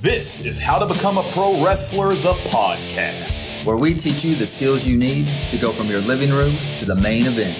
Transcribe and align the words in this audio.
This 0.00 0.46
is 0.46 0.58
How 0.58 0.78
to 0.78 0.86
Become 0.86 1.18
a 1.18 1.22
Pro 1.34 1.62
Wrestler, 1.62 2.14
the 2.14 2.32
podcast. 2.48 3.66
where 3.66 3.76
we 3.76 3.92
teach 3.92 4.24
you 4.24 4.34
the 4.34 4.46
skills 4.46 4.86
you 4.86 4.96
need 4.96 5.28
to 5.50 5.58
go 5.58 5.72
from 5.72 5.88
your 5.88 6.00
living 6.00 6.30
room 6.30 6.54
to 6.78 6.86
the 6.86 6.94
main 6.94 7.26
event. 7.26 7.54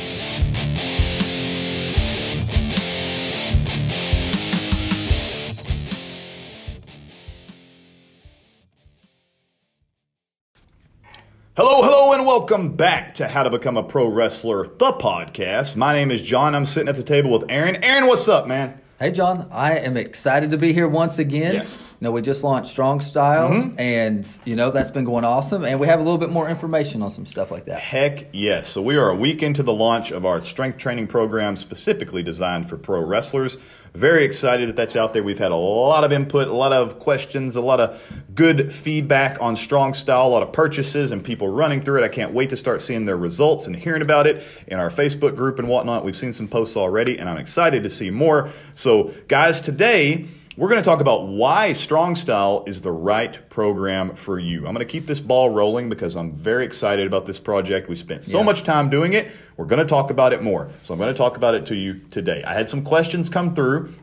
Hello, 11.58 11.82
hello, 11.82 12.14
and 12.14 12.24
welcome 12.24 12.74
back 12.74 13.12
to 13.16 13.28
How 13.28 13.42
to 13.42 13.50
Become 13.50 13.76
a 13.76 13.82
Pro 13.82 14.06
Wrestler, 14.06 14.66
the 14.66 14.92
podcast. 14.92 15.76
My 15.76 15.92
name 15.92 16.10
is 16.10 16.22
John. 16.22 16.54
I'm 16.54 16.64
sitting 16.64 16.88
at 16.88 16.96
the 16.96 17.02
table 17.02 17.30
with 17.30 17.50
Aaron. 17.50 17.84
Aaron, 17.84 18.06
what's 18.06 18.28
up, 18.28 18.46
man? 18.46 18.80
Hey, 19.00 19.12
John, 19.12 19.48
I 19.50 19.78
am 19.78 19.96
excited 19.96 20.50
to 20.50 20.58
be 20.58 20.74
here 20.74 20.86
once 20.86 21.18
again. 21.18 21.54
Yes. 21.54 21.88
You 21.98 22.04
know, 22.04 22.10
we 22.12 22.20
just 22.20 22.44
launched 22.44 22.70
Strong 22.70 23.00
Style, 23.00 23.48
mm-hmm. 23.48 23.80
and, 23.80 24.28
you 24.44 24.54
know, 24.54 24.70
that's 24.70 24.90
been 24.90 25.06
going 25.06 25.24
awesome. 25.24 25.64
And 25.64 25.80
we 25.80 25.86
have 25.86 26.00
a 26.00 26.02
little 26.02 26.18
bit 26.18 26.28
more 26.28 26.50
information 26.50 27.00
on 27.00 27.10
some 27.10 27.24
stuff 27.24 27.50
like 27.50 27.64
that. 27.64 27.78
Heck 27.78 28.28
yes. 28.34 28.68
So, 28.68 28.82
we 28.82 28.98
are 28.98 29.08
a 29.08 29.16
week 29.16 29.42
into 29.42 29.62
the 29.62 29.72
launch 29.72 30.10
of 30.10 30.26
our 30.26 30.38
strength 30.42 30.76
training 30.76 31.06
program 31.06 31.56
specifically 31.56 32.22
designed 32.22 32.68
for 32.68 32.76
pro 32.76 33.02
wrestlers. 33.02 33.56
Very 33.94 34.24
excited 34.24 34.68
that 34.68 34.76
that's 34.76 34.94
out 34.94 35.12
there. 35.12 35.22
We've 35.24 35.38
had 35.38 35.50
a 35.50 35.56
lot 35.56 36.04
of 36.04 36.12
input, 36.12 36.46
a 36.46 36.52
lot 36.52 36.72
of 36.72 37.00
questions, 37.00 37.56
a 37.56 37.60
lot 37.60 37.80
of 37.80 38.00
good 38.32 38.72
feedback 38.72 39.38
on 39.40 39.56
Strong 39.56 39.94
Style, 39.94 40.26
a 40.26 40.28
lot 40.28 40.42
of 40.44 40.52
purchases, 40.52 41.10
and 41.10 41.24
people 41.24 41.48
running 41.48 41.82
through 41.82 42.02
it. 42.02 42.04
I 42.04 42.08
can't 42.08 42.32
wait 42.32 42.50
to 42.50 42.56
start 42.56 42.82
seeing 42.82 43.04
their 43.04 43.16
results 43.16 43.66
and 43.66 43.74
hearing 43.74 44.02
about 44.02 44.28
it 44.28 44.44
in 44.68 44.78
our 44.78 44.90
Facebook 44.90 45.34
group 45.34 45.58
and 45.58 45.68
whatnot. 45.68 46.04
We've 46.04 46.16
seen 46.16 46.32
some 46.32 46.46
posts 46.46 46.76
already, 46.76 47.18
and 47.18 47.28
I'm 47.28 47.38
excited 47.38 47.82
to 47.82 47.90
see 47.90 48.10
more. 48.10 48.52
So, 48.74 49.12
guys, 49.26 49.60
today, 49.60 50.28
we're 50.56 50.68
going 50.68 50.82
to 50.82 50.84
talk 50.84 51.00
about 51.00 51.28
why 51.28 51.72
Strong 51.72 52.16
Style 52.16 52.64
is 52.66 52.82
the 52.82 52.90
right 52.90 53.48
program 53.50 54.16
for 54.16 54.38
you. 54.38 54.58
I'm 54.66 54.74
going 54.74 54.78
to 54.78 54.84
keep 54.84 55.06
this 55.06 55.20
ball 55.20 55.48
rolling 55.50 55.88
because 55.88 56.16
I'm 56.16 56.32
very 56.32 56.64
excited 56.64 57.06
about 57.06 57.24
this 57.24 57.38
project. 57.38 57.88
We 57.88 57.96
spent 57.96 58.24
so 58.24 58.38
Yeah. 58.38 58.44
much 58.44 58.64
time 58.64 58.90
doing 58.90 59.12
it. 59.12 59.30
We're 59.56 59.66
going 59.66 59.78
to 59.78 59.86
talk 59.86 60.10
about 60.10 60.32
it 60.32 60.42
more. 60.42 60.68
So 60.84 60.92
I'm 60.92 60.98
going 60.98 61.12
to 61.12 61.16
talk 61.16 61.36
about 61.36 61.54
it 61.54 61.66
to 61.66 61.76
you 61.76 62.00
today. 62.10 62.42
I 62.44 62.54
had 62.54 62.68
some 62.68 62.82
questions 62.82 63.28
come 63.28 63.54
through 63.54 63.94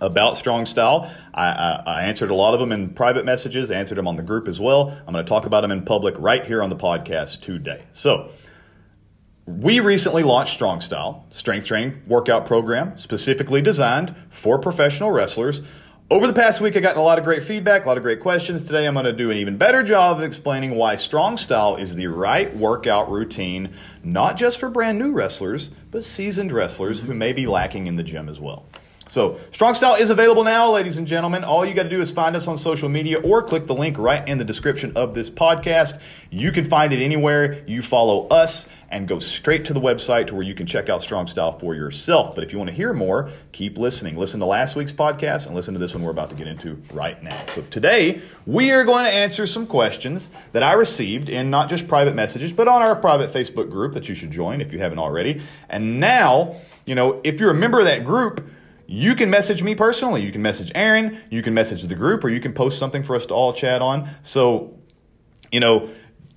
about 0.00 0.36
Strong 0.36 0.66
Style. 0.66 1.12
I, 1.34 1.46
I, 1.46 1.82
I 1.86 2.02
answered 2.02 2.30
a 2.30 2.34
lot 2.34 2.54
of 2.54 2.60
them 2.60 2.72
in 2.72 2.90
private 2.90 3.24
messages, 3.24 3.70
I 3.70 3.74
answered 3.74 3.98
them 3.98 4.08
on 4.08 4.16
the 4.16 4.22
group 4.22 4.48
as 4.48 4.58
well. 4.60 4.96
I'm 5.06 5.12
going 5.12 5.24
to 5.24 5.28
talk 5.28 5.46
about 5.46 5.60
them 5.62 5.70
in 5.72 5.84
public 5.84 6.14
right 6.18 6.44
here 6.44 6.62
on 6.62 6.70
the 6.70 6.76
podcast 6.76 7.40
today. 7.42 7.82
So, 7.92 8.30
we 9.44 9.80
recently 9.80 10.22
launched 10.22 10.54
Strong 10.54 10.82
Style, 10.82 11.26
strength 11.32 11.66
training 11.66 12.02
workout 12.06 12.46
program 12.46 12.96
specifically 12.98 13.60
designed 13.60 14.14
for 14.30 14.56
professional 14.58 15.10
wrestlers. 15.10 15.62
Over 16.10 16.26
the 16.26 16.34
past 16.34 16.60
week, 16.60 16.76
I've 16.76 16.82
gotten 16.82 17.00
a 17.00 17.04
lot 17.04 17.18
of 17.18 17.24
great 17.24 17.42
feedback, 17.42 17.84
a 17.84 17.88
lot 17.88 17.96
of 17.96 18.02
great 18.02 18.20
questions. 18.20 18.66
Today, 18.66 18.86
I'm 18.86 18.92
going 18.92 19.06
to 19.06 19.14
do 19.14 19.30
an 19.30 19.38
even 19.38 19.56
better 19.56 19.82
job 19.82 20.18
of 20.18 20.22
explaining 20.22 20.74
why 20.74 20.96
Strong 20.96 21.38
Style 21.38 21.76
is 21.76 21.94
the 21.94 22.06
right 22.08 22.54
workout 22.54 23.10
routine, 23.10 23.74
not 24.04 24.36
just 24.36 24.58
for 24.58 24.68
brand 24.68 24.98
new 24.98 25.12
wrestlers, 25.12 25.70
but 25.90 26.04
seasoned 26.04 26.52
wrestlers 26.52 27.00
who 27.00 27.14
may 27.14 27.32
be 27.32 27.46
lacking 27.46 27.86
in 27.86 27.96
the 27.96 28.02
gym 28.02 28.28
as 28.28 28.38
well. 28.38 28.66
So, 29.12 29.38
Strong 29.50 29.74
Style 29.74 29.96
is 29.96 30.08
available 30.08 30.42
now, 30.42 30.70
ladies 30.70 30.96
and 30.96 31.06
gentlemen. 31.06 31.44
All 31.44 31.66
you 31.66 31.74
got 31.74 31.82
to 31.82 31.90
do 31.90 32.00
is 32.00 32.10
find 32.10 32.34
us 32.34 32.48
on 32.48 32.56
social 32.56 32.88
media 32.88 33.20
or 33.20 33.42
click 33.42 33.66
the 33.66 33.74
link 33.74 33.98
right 33.98 34.26
in 34.26 34.38
the 34.38 34.44
description 34.46 34.96
of 34.96 35.14
this 35.14 35.28
podcast. 35.28 36.00
You 36.30 36.50
can 36.50 36.64
find 36.64 36.94
it 36.94 37.04
anywhere. 37.04 37.62
You 37.66 37.82
follow 37.82 38.26
us 38.28 38.66
and 38.88 39.06
go 39.06 39.18
straight 39.18 39.66
to 39.66 39.74
the 39.74 39.80
website 39.82 40.28
to 40.28 40.34
where 40.34 40.42
you 40.42 40.54
can 40.54 40.64
check 40.64 40.88
out 40.88 41.02
Strong 41.02 41.26
Style 41.26 41.58
for 41.58 41.74
yourself. 41.74 42.34
But 42.34 42.42
if 42.42 42.52
you 42.52 42.58
want 42.58 42.70
to 42.70 42.74
hear 42.74 42.94
more, 42.94 43.28
keep 43.52 43.76
listening. 43.76 44.16
Listen 44.16 44.40
to 44.40 44.46
last 44.46 44.76
week's 44.76 44.94
podcast 44.94 45.44
and 45.44 45.54
listen 45.54 45.74
to 45.74 45.80
this 45.80 45.92
one 45.92 46.02
we're 46.02 46.10
about 46.10 46.30
to 46.30 46.36
get 46.36 46.46
into 46.46 46.80
right 46.94 47.22
now. 47.22 47.38
So, 47.48 47.60
today 47.68 48.22
we 48.46 48.70
are 48.70 48.82
going 48.82 49.04
to 49.04 49.12
answer 49.12 49.46
some 49.46 49.66
questions 49.66 50.30
that 50.52 50.62
I 50.62 50.72
received 50.72 51.28
in 51.28 51.50
not 51.50 51.68
just 51.68 51.86
private 51.86 52.14
messages, 52.14 52.50
but 52.50 52.66
on 52.66 52.80
our 52.80 52.96
private 52.96 53.30
Facebook 53.30 53.70
group 53.70 53.92
that 53.92 54.08
you 54.08 54.14
should 54.14 54.30
join 54.30 54.62
if 54.62 54.72
you 54.72 54.78
haven't 54.78 55.00
already. 55.00 55.42
And 55.68 56.00
now, 56.00 56.62
you 56.86 56.94
know, 56.94 57.20
if 57.24 57.40
you're 57.40 57.50
a 57.50 57.54
member 57.54 57.78
of 57.78 57.84
that 57.84 58.06
group, 58.06 58.42
you 58.92 59.14
can 59.14 59.30
message 59.30 59.62
me 59.62 59.74
personally. 59.74 60.22
You 60.22 60.30
can 60.30 60.42
message 60.42 60.70
Aaron. 60.74 61.18
You 61.30 61.40
can 61.40 61.54
message 61.54 61.82
the 61.82 61.94
group, 61.94 62.22
or 62.24 62.28
you 62.28 62.40
can 62.40 62.52
post 62.52 62.78
something 62.78 63.02
for 63.02 63.16
us 63.16 63.24
to 63.26 63.34
all 63.34 63.54
chat 63.54 63.80
on. 63.80 64.10
So, 64.22 64.78
you 65.50 65.60
know, 65.60 65.88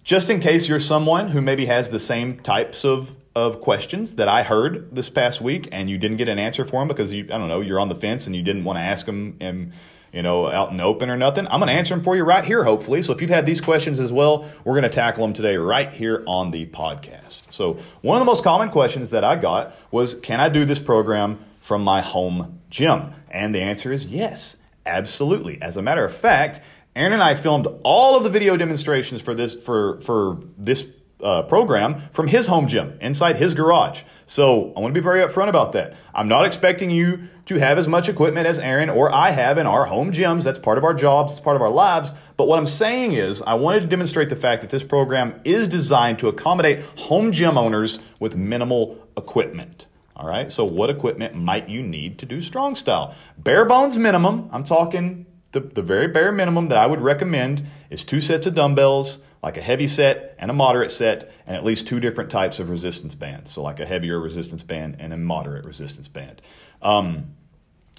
just 0.05 0.29
in 0.29 0.39
case 0.39 0.69
you're 0.69 0.79
someone 0.79 1.27
who 1.27 1.41
maybe 1.41 1.65
has 1.65 1.89
the 1.89 1.99
same 1.99 2.39
types 2.39 2.85
of, 2.85 3.13
of 3.35 3.59
questions 3.59 4.15
that 4.15 4.29
I 4.29 4.43
heard 4.43 4.95
this 4.95 5.09
past 5.09 5.41
week 5.41 5.67
and 5.73 5.89
you 5.89 5.97
didn't 5.97 6.15
get 6.15 6.29
an 6.29 6.39
answer 6.39 6.63
for 6.63 6.79
them 6.79 6.87
because 6.87 7.11
you, 7.11 7.25
I 7.25 7.37
don't 7.37 7.49
know, 7.49 7.59
you're 7.59 7.79
on 7.79 7.89
the 7.89 7.95
fence 7.95 8.25
and 8.25 8.33
you 8.33 8.41
didn't 8.41 8.63
want 8.63 8.77
to 8.77 8.83
ask 8.83 9.05
them 9.05 9.35
in, 9.41 9.73
you 10.13 10.21
know, 10.21 10.47
out 10.47 10.71
in 10.71 10.79
open 10.79 11.09
or 11.09 11.17
nothing, 11.17 11.45
I'm 11.47 11.59
going 11.59 11.67
to 11.67 11.73
answer 11.73 11.93
them 11.93 12.05
for 12.05 12.15
you 12.15 12.23
right 12.23 12.45
here, 12.45 12.63
hopefully. 12.63 13.01
So 13.01 13.11
if 13.11 13.19
you've 13.19 13.29
had 13.29 13.45
these 13.45 13.59
questions 13.59 13.99
as 13.99 14.13
well, 14.13 14.49
we're 14.63 14.79
going 14.79 14.83
to 14.83 14.89
tackle 14.89 15.25
them 15.25 15.33
today 15.33 15.57
right 15.57 15.91
here 15.91 16.23
on 16.25 16.51
the 16.51 16.67
podcast. 16.67 17.41
So 17.49 17.79
one 18.01 18.15
of 18.17 18.21
the 18.21 18.31
most 18.31 18.45
common 18.45 18.69
questions 18.69 19.09
that 19.09 19.25
I 19.25 19.35
got 19.35 19.75
was, 19.91 20.13
can 20.13 20.39
I 20.39 20.47
do 20.47 20.63
this 20.63 20.79
program 20.79 21.43
from 21.65 21.83
my 21.83 22.01
home 22.01 22.61
gym? 22.69 23.11
And 23.31 23.53
the 23.55 23.61
answer 23.61 23.91
is 23.91 24.05
yes, 24.05 24.55
absolutely. 24.85 25.59
As 25.61 25.75
a 25.77 25.81
matter 25.81 26.05
of 26.05 26.15
fact, 26.15 26.61
Aaron 26.95 27.11
and 27.11 27.23
I 27.23 27.33
filmed 27.33 27.67
all 27.83 28.15
of 28.15 28.23
the 28.23 28.29
video 28.29 28.55
demonstrations 28.55 29.19
for 29.21 29.33
this 29.33 29.55
for 29.55 29.99
for 30.01 30.39
this 30.57 30.85
uh, 31.21 31.41
program 31.41 32.03
from 32.11 32.27
his 32.27 32.45
home 32.45 32.67
gym 32.67 32.97
inside 33.01 33.37
his 33.37 33.55
garage. 33.55 34.03
So 34.27 34.73
I 34.75 34.79
want 34.79 34.93
to 34.93 34.99
be 34.99 35.03
very 35.03 35.21
upfront 35.21 35.49
about 35.49 35.73
that. 35.73 35.95
I'm 36.13 36.27
not 36.27 36.45
expecting 36.45 36.91
you 36.91 37.27
to 37.47 37.55
have 37.55 37.77
as 37.77 37.87
much 37.87 38.09
equipment 38.09 38.47
as 38.47 38.59
Aaron 38.59 38.89
or 38.89 39.13
I 39.13 39.31
have 39.31 39.57
in 39.57 39.65
our 39.65 39.85
home 39.85 40.11
gyms. 40.11 40.43
That's 40.43 40.59
part 40.59 40.77
of 40.77 40.83
our 40.83 40.93
jobs. 40.93 41.31
It's 41.31 41.41
part 41.41 41.55
of 41.55 41.61
our 41.61 41.69
lives. 41.69 42.11
But 42.37 42.47
what 42.47 42.59
I'm 42.59 42.65
saying 42.65 43.13
is, 43.13 43.41
I 43.41 43.55
wanted 43.55 43.81
to 43.81 43.87
demonstrate 43.87 44.29
the 44.29 44.35
fact 44.35 44.61
that 44.61 44.69
this 44.69 44.83
program 44.83 45.41
is 45.45 45.67
designed 45.67 46.19
to 46.19 46.27
accommodate 46.27 46.83
home 46.95 47.31
gym 47.31 47.57
owners 47.57 47.99
with 48.19 48.35
minimal 48.35 48.97
equipment. 49.17 49.85
All 50.15 50.27
right. 50.27 50.51
So 50.51 50.63
what 50.63 50.89
equipment 50.89 51.35
might 51.35 51.67
you 51.67 51.81
need 51.81 52.19
to 52.19 52.25
do 52.25 52.41
strong 52.41 52.75
style? 52.75 53.15
Bare 53.37 53.65
bones 53.65 53.97
minimum. 53.97 54.49
I'm 54.51 54.63
talking 54.63 55.25
the, 55.51 55.61
the 55.61 55.81
very 55.81 56.07
bare 56.07 56.31
minimum 56.31 56.67
that 56.67 56.77
I 56.77 56.85
would 56.85 57.01
recommend 57.01 57.65
is 57.89 58.03
two 58.03 58.21
sets 58.21 58.45
of 58.45 58.55
dumbbells, 58.55 59.19
like 59.41 59.57
a 59.57 59.61
heavy 59.61 59.87
set 59.87 60.35
and 60.37 60.51
a 60.51 60.53
moderate 60.53 60.91
set, 60.91 61.31
and 61.47 61.55
at 61.55 61.63
least 61.63 61.87
two 61.87 61.99
different 61.99 62.29
types 62.29 62.59
of 62.59 62.69
resistance 62.69 63.15
bands. 63.15 63.51
So 63.51 63.61
like 63.61 63.79
a 63.79 63.85
heavier 63.85 64.19
resistance 64.19 64.63
band 64.63 64.97
and 64.99 65.13
a 65.13 65.17
moderate 65.17 65.65
resistance 65.65 66.07
band. 66.07 66.41
Um, 66.81 67.35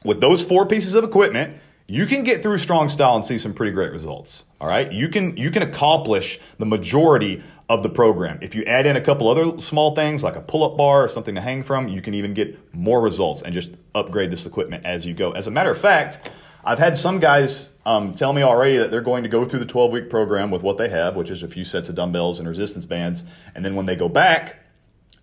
with 0.04 0.20
those 0.20 0.42
four 0.42 0.66
pieces 0.66 0.94
of 0.94 1.02
equipment, 1.02 1.56
you 1.88 2.04
can 2.06 2.24
get 2.24 2.42
through 2.42 2.58
strong 2.58 2.88
style 2.88 3.16
and 3.16 3.24
see 3.24 3.38
some 3.38 3.54
pretty 3.54 3.72
great 3.72 3.92
results. 3.92 4.44
All 4.60 4.68
right, 4.68 4.92
you 4.92 5.08
can 5.08 5.36
you 5.36 5.50
can 5.50 5.62
accomplish 5.62 6.38
the 6.58 6.66
majority 6.66 7.42
of 7.68 7.82
the 7.82 7.88
program. 7.88 8.38
If 8.42 8.54
you 8.54 8.64
add 8.64 8.86
in 8.86 8.96
a 8.96 9.00
couple 9.00 9.28
other 9.28 9.60
small 9.60 9.94
things 9.94 10.22
like 10.22 10.36
a 10.36 10.40
pull-up 10.40 10.76
bar 10.76 11.04
or 11.04 11.08
something 11.08 11.34
to 11.34 11.40
hang 11.40 11.62
from, 11.62 11.88
you 11.88 12.00
can 12.00 12.14
even 12.14 12.32
get 12.32 12.74
more 12.74 13.00
results 13.00 13.42
and 13.42 13.52
just 13.52 13.72
upgrade 13.94 14.30
this 14.30 14.46
equipment 14.46 14.86
as 14.86 15.04
you 15.04 15.14
go. 15.14 15.32
As 15.32 15.48
a 15.48 15.50
matter 15.50 15.70
of 15.70 15.80
fact, 15.80 16.30
I've 16.64 16.78
had 16.78 16.96
some 16.96 17.18
guys 17.18 17.68
um, 17.84 18.14
tell 18.14 18.32
me 18.32 18.42
already 18.42 18.76
that 18.78 18.90
they're 18.90 19.00
going 19.00 19.24
to 19.24 19.28
go 19.28 19.44
through 19.44 19.60
the 19.60 19.66
12-week 19.66 20.10
program 20.10 20.50
with 20.50 20.62
what 20.62 20.78
they 20.78 20.88
have, 20.88 21.16
which 21.16 21.30
is 21.30 21.42
a 21.42 21.48
few 21.48 21.64
sets 21.64 21.88
of 21.88 21.96
dumbbells 21.96 22.38
and 22.38 22.48
resistance 22.48 22.86
bands, 22.86 23.24
and 23.54 23.64
then 23.64 23.74
when 23.74 23.86
they 23.86 23.96
go 23.96 24.08
back 24.08 24.56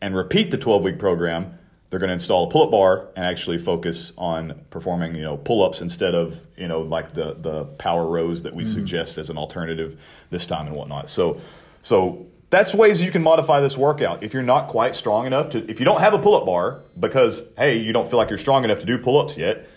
and 0.01 0.15
repeat 0.15 0.51
the 0.51 0.57
12-week 0.57 0.99
program, 0.99 1.57
they're 1.89 1.99
going 1.99 2.09
to 2.09 2.13
install 2.15 2.47
a 2.47 2.49
pull-up 2.49 2.71
bar 2.71 3.09
and 3.15 3.23
actually 3.23 3.57
focus 3.57 4.13
on 4.17 4.61
performing, 4.69 5.15
you 5.15 5.21
know, 5.21 5.37
pull-ups 5.37 5.79
instead 5.79 6.15
of, 6.15 6.41
you 6.57 6.67
know, 6.67 6.81
like 6.81 7.13
the 7.13 7.35
the 7.39 7.65
power 7.65 8.07
rows 8.07 8.41
that 8.43 8.55
we 8.55 8.65
suggest 8.65 9.19
as 9.19 9.29
an 9.29 9.37
alternative 9.37 9.99
this 10.31 10.47
time 10.47 10.65
and 10.65 10.75
whatnot. 10.75 11.07
So, 11.07 11.39
so 11.83 12.25
that's 12.53 12.73
ways 12.73 13.01
you 13.01 13.09
can 13.09 13.23
modify 13.23 13.59
this 13.59 13.75
workout. 13.75 14.21
If 14.23 14.33
you're 14.33 14.43
not 14.43 14.67
quite 14.67 14.93
strong 14.93 15.25
enough 15.25 15.49
to, 15.49 15.69
if 15.69 15.79
you 15.79 15.85
don't 15.85 15.99
have 15.99 16.13
a 16.13 16.19
pull-up 16.19 16.45
bar 16.45 16.83
because 16.99 17.43
hey, 17.57 17.77
you 17.77 17.91
don't 17.91 18.07
feel 18.07 18.17
like 18.17 18.29
you're 18.29 18.37
strong 18.37 18.63
enough 18.63 18.79
to 18.79 18.85
do 18.85 18.99
pull-ups 18.99 19.37
yet, 19.37 19.67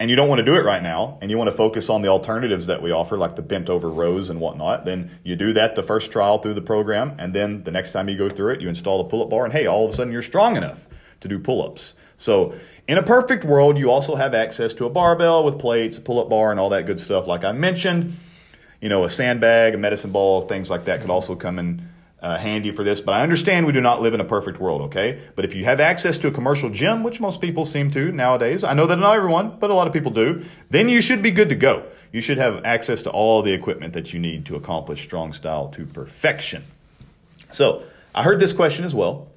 and 0.00 0.08
you 0.08 0.16
don't 0.16 0.28
want 0.28 0.38
to 0.38 0.44
do 0.44 0.56
it 0.56 0.64
right 0.64 0.82
now, 0.82 1.18
and 1.20 1.30
you 1.30 1.36
want 1.36 1.50
to 1.50 1.56
focus 1.56 1.90
on 1.90 2.00
the 2.00 2.08
alternatives 2.08 2.66
that 2.66 2.82
we 2.82 2.90
offer, 2.90 3.18
like 3.18 3.36
the 3.36 3.42
bent 3.42 3.68
over 3.68 3.88
rows 3.88 4.30
and 4.30 4.40
whatnot, 4.40 4.86
then 4.86 5.10
you 5.22 5.36
do 5.36 5.52
that 5.52 5.74
the 5.74 5.82
first 5.82 6.10
trial 6.10 6.38
through 6.38 6.54
the 6.54 6.62
program, 6.62 7.14
and 7.18 7.34
then 7.34 7.62
the 7.64 7.70
next 7.70 7.92
time 7.92 8.08
you 8.08 8.16
go 8.16 8.28
through 8.28 8.54
it, 8.54 8.62
you 8.62 8.68
install 8.68 9.04
the 9.04 9.10
pull 9.10 9.22
up 9.22 9.28
bar, 9.28 9.44
and 9.44 9.52
hey, 9.52 9.66
all 9.66 9.84
of 9.84 9.92
a 9.92 9.96
sudden 9.96 10.12
you're 10.12 10.22
strong 10.22 10.56
enough 10.56 10.88
to 11.20 11.28
do 11.28 11.38
pull 11.38 11.62
ups. 11.62 11.92
So, 12.16 12.54
in 12.88 12.98
a 12.98 13.02
perfect 13.02 13.44
world, 13.44 13.78
you 13.78 13.90
also 13.90 14.16
have 14.16 14.34
access 14.34 14.74
to 14.74 14.86
a 14.86 14.90
barbell 14.90 15.44
with 15.44 15.60
plates, 15.60 15.98
a 15.98 16.00
pull 16.00 16.18
up 16.18 16.30
bar, 16.30 16.50
and 16.50 16.58
all 16.58 16.70
that 16.70 16.86
good 16.86 16.98
stuff, 16.98 17.26
like 17.26 17.44
I 17.44 17.52
mentioned. 17.52 18.16
You 18.80 18.88
know, 18.88 19.04
a 19.04 19.10
sandbag, 19.10 19.74
a 19.74 19.78
medicine 19.78 20.10
ball, 20.10 20.42
things 20.42 20.70
like 20.70 20.86
that 20.86 21.02
could 21.02 21.10
also 21.10 21.36
come 21.36 21.58
in 21.58 21.89
uh, 22.22 22.38
handy 22.38 22.70
for 22.70 22.84
this. 22.84 23.00
But 23.00 23.14
I 23.14 23.22
understand 23.22 23.66
we 23.66 23.72
do 23.72 23.80
not 23.80 24.02
live 24.02 24.14
in 24.14 24.20
a 24.20 24.24
perfect 24.24 24.58
world, 24.58 24.82
okay? 24.82 25.22
But 25.34 25.44
if 25.44 25.54
you 25.54 25.64
have 25.64 25.80
access 25.80 26.18
to 26.18 26.28
a 26.28 26.30
commercial 26.30 26.70
gym, 26.70 27.02
which 27.02 27.20
most 27.20 27.40
people 27.40 27.64
seem 27.64 27.90
to 27.92 28.12
nowadays, 28.12 28.64
I 28.64 28.74
know 28.74 28.86
that 28.86 28.96
not 28.96 29.16
everyone, 29.16 29.56
but 29.58 29.70
a 29.70 29.74
lot 29.74 29.86
of 29.86 29.92
people 29.92 30.10
do, 30.10 30.44
then 30.68 30.88
you 30.88 31.00
should 31.00 31.22
be 31.22 31.30
good 31.30 31.48
to 31.48 31.54
go. 31.54 31.84
You 32.12 32.20
should 32.20 32.38
have 32.38 32.64
access 32.64 33.02
to 33.02 33.10
all 33.10 33.42
the 33.42 33.52
equipment 33.52 33.92
that 33.94 34.12
you 34.12 34.20
need 34.20 34.46
to 34.46 34.56
accomplish 34.56 35.02
strong 35.02 35.32
style 35.32 35.68
to 35.68 35.86
perfection. 35.86 36.64
So 37.52 37.84
I 38.14 38.22
heard 38.22 38.40
this 38.40 38.52
question 38.52 38.84
as 38.84 38.94
well. 38.94 39.28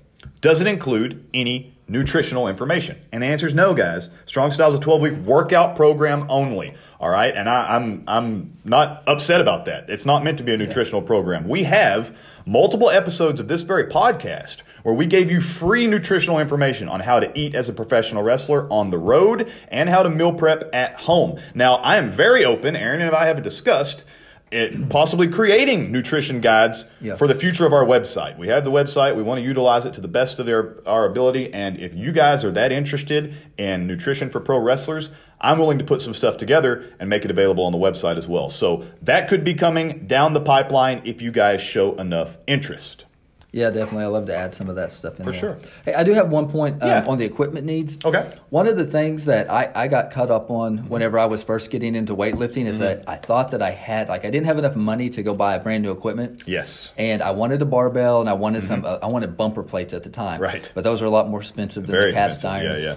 Does 0.41 0.62
it 0.62 0.68
include 0.68 1.25
any 1.33 1.74
nutritional 1.88 2.47
information? 2.47 3.00
And 3.12 3.21
the 3.21 3.27
answer 3.27 3.47
is 3.47 3.53
no, 3.53 3.74
guys. 3.74 4.09
Strong 4.25 4.51
Style 4.51 4.69
is 4.74 4.80
a 4.80 4.81
12 4.81 5.01
week 5.01 5.13
workout 5.25 5.75
program 5.75 6.25
only. 6.30 6.75
All 7.00 7.09
right, 7.09 7.35
and 7.35 7.50
I, 7.50 7.75
I'm 7.75 8.03
I'm 8.07 8.57
not 8.63 9.03
upset 9.07 9.41
about 9.41 9.65
that. 9.65 9.89
It's 9.89 10.06
not 10.06 10.24
meant 10.24 10.38
to 10.38 10.44
be 10.45 10.53
a 10.53 10.57
nutritional 10.57 11.01
program. 11.01 11.50
We 11.50 11.63
have 11.63 12.15
multiple 12.45 12.90
episodes 12.90 13.40
of 13.40 13.48
this 13.48 13.62
very 13.62 13.86
podcast 13.86 14.63
where 14.84 14.94
we 14.94 15.06
gave 15.06 15.31
you 15.31 15.42
free 15.42 15.88
nutritional 15.88 16.40
information 16.40 16.90
on 16.90 17.00
how 17.00 17.19
to 17.19 17.31
eat 17.38 17.56
as 17.56 17.69
a 17.69 17.74
professional 17.74 18.24
wrestler 18.24 18.72
on 18.72 18.90
the 18.90 18.98
road 18.98 19.51
and 19.69 19.90
how 19.90 20.04
to 20.04 20.10
meal 20.10 20.34
prep 20.34 20.69
at 20.74 20.95
home. 20.95 21.40
Now, 21.56 21.75
I 21.75 21.98
am 21.98 22.12
very 22.12 22.44
open. 22.44 22.75
Aaron 22.75 23.01
and 23.01 23.16
I 23.16 23.28
have 23.28 23.42
discussed 23.44 24.04
it, 24.53 24.89
possibly 24.89 25.27
creating 25.27 25.91
nutrition 25.91 26.39
guides 26.41 26.85
Yeah. 27.01 27.15
for 27.15 27.27
the 27.27 27.35
future 27.35 27.65
of 27.65 27.73
our 27.73 27.83
website. 27.85 28.38
We 28.38 28.47
have 28.50 28.63
the 28.63 28.71
website. 28.71 29.15
We 29.15 29.23
want 29.23 29.39
to 29.39 29.44
utilize 29.45 29.85
it 29.85 29.94
to 29.95 30.01
the 30.01 30.07
best 30.07 30.39
of 30.39 30.45
their, 30.45 30.75
our 30.85 31.05
ability. 31.05 31.53
And 31.53 31.79
if 31.79 31.94
you 31.94 32.11
guys 32.11 32.44
are 32.44 32.51
that 32.51 32.71
interested 32.71 33.33
in 33.57 33.88
nutrition 33.88 34.29
for 34.29 34.39
pro 34.39 34.59
wrestlers, 34.59 35.09
I'm 35.41 35.59
willing 35.59 35.79
to 35.79 35.83
put 35.83 36.01
some 36.01 36.13
stuff 36.13 36.38
together 36.38 36.85
and 37.00 37.09
make 37.09 37.25
it 37.25 37.31
available 37.31 37.65
on 37.65 37.71
the 37.73 37.77
website 37.77 38.17
as 38.17 38.27
well. 38.27 38.50
So 38.50 38.85
that 39.01 39.27
could 39.27 39.44
be 39.44 39.53
coming 39.55 40.07
down 40.07 40.33
the 40.33 40.39
pipeline 40.41 41.01
if 41.03 41.21
you 41.21 41.31
guys 41.31 41.61
show 41.61 41.95
enough 41.95 42.38
interest. 42.47 43.06
Yeah, 43.55 43.69
definitely. 43.69 44.05
I 44.05 44.07
love 44.07 44.25
to 44.25 44.35
add 44.35 44.55
some 44.55 44.67
of 44.67 44.77
that 44.77 44.91
stuff 44.91 45.19
in 45.19 45.25
For 45.25 45.31
there. 45.31 45.39
sure. 45.39 45.57
Hey, 45.85 45.94
I 45.94 46.01
do 46.03 46.13
have 46.13 46.29
one 46.29 46.50
point 46.50 46.81
um, 46.81 46.89
Yeah. 46.89 47.05
on 47.05 47.19
the 47.19 47.23
equipment 47.25 47.67
needs. 47.67 48.00
Okay. 48.03 48.35
One 48.50 48.67
of 48.67 48.75
the 48.77 48.83
things 48.85 49.25
that 49.25 49.47
I, 49.51 49.71
I 49.75 49.88
got 49.88 50.09
caught 50.09 50.31
up 50.31 50.50
on 50.50 50.89
whenever 50.89 51.19
I 51.19 51.25
was 51.27 51.44
first 51.44 51.69
getting 51.69 51.94
into 51.95 52.15
weightlifting 52.15 52.65
is 52.65 52.79
Mm-hmm. 52.79 52.83
that 52.83 53.03
I 53.07 53.15
thought 53.17 53.51
that 53.51 53.61
I 53.61 53.69
had 53.69 54.09
like 54.09 54.25
I 54.25 54.31
didn't 54.31 54.47
have 54.47 54.57
enough 54.57 54.75
money 54.75 55.07
to 55.11 55.21
go 55.21 55.35
buy 55.35 55.53
a 55.53 55.59
brand 55.59 55.83
new 55.83 55.91
equipment. 55.91 56.41
Yes. 56.47 56.91
And 56.97 57.21
I 57.21 57.29
wanted 57.29 57.61
a 57.61 57.65
barbell 57.65 58.21
and 58.21 58.27
I 58.29 58.33
wanted 58.33 58.63
some 58.63 58.83
uh, 58.85 58.97
I 59.03 59.05
wanted 59.05 59.38
bumper 59.38 59.61
plates 59.61 59.94
at 59.94 60.01
the 60.01 60.09
time. 60.09 60.41
Mm-hmm. 60.41 60.44
Right. 60.44 60.71
But 60.73 60.83
those 60.83 61.03
are 61.03 61.06
a 61.06 61.11
lot 61.11 61.29
more 61.29 61.39
expensive 61.41 61.85
than 61.85 61.91
Very 61.91 62.11
the 62.11 62.17
cast 62.17 62.38
expensive. 62.38 62.71
iron. 62.71 62.81
Yeah, 62.81 62.88
yeah. 62.89 62.95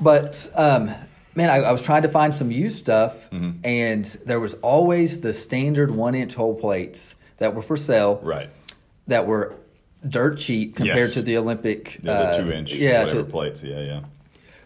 But 0.00 0.48
um, 0.54 0.94
man, 1.34 1.50
I, 1.50 1.56
I 1.56 1.72
was 1.72 1.82
trying 1.82 2.02
to 2.02 2.08
find 2.08 2.32
some 2.32 2.52
used 2.52 2.78
stuff, 2.78 3.16
Mm-hmm. 3.30 3.64
and 3.64 4.04
there 4.26 4.38
was 4.38 4.54
always 4.62 5.20
the 5.22 5.34
standard 5.34 5.90
one 5.90 6.14
inch 6.14 6.34
hole 6.36 6.54
plates 6.54 7.16
that 7.38 7.54
were 7.56 7.62
for 7.62 7.76
sale. 7.76 8.20
Right. 8.22 8.48
That 9.08 9.26
were 9.26 9.56
dirt 10.08 10.38
cheap 10.38 10.76
compared 10.76 10.96
Yes. 10.98 11.14
to 11.14 11.22
the 11.22 11.36
Olympic. 11.36 11.98
Yeah, 12.02 12.12
uh, 12.12 12.36
the 12.36 12.48
two 12.48 12.54
inch 12.54 12.72
Yeah. 12.74 13.00
whatever 13.04 13.20
to- 13.22 13.24
plates. 13.30 13.62
Yeah, 13.62 13.80
yeah. 13.80 14.00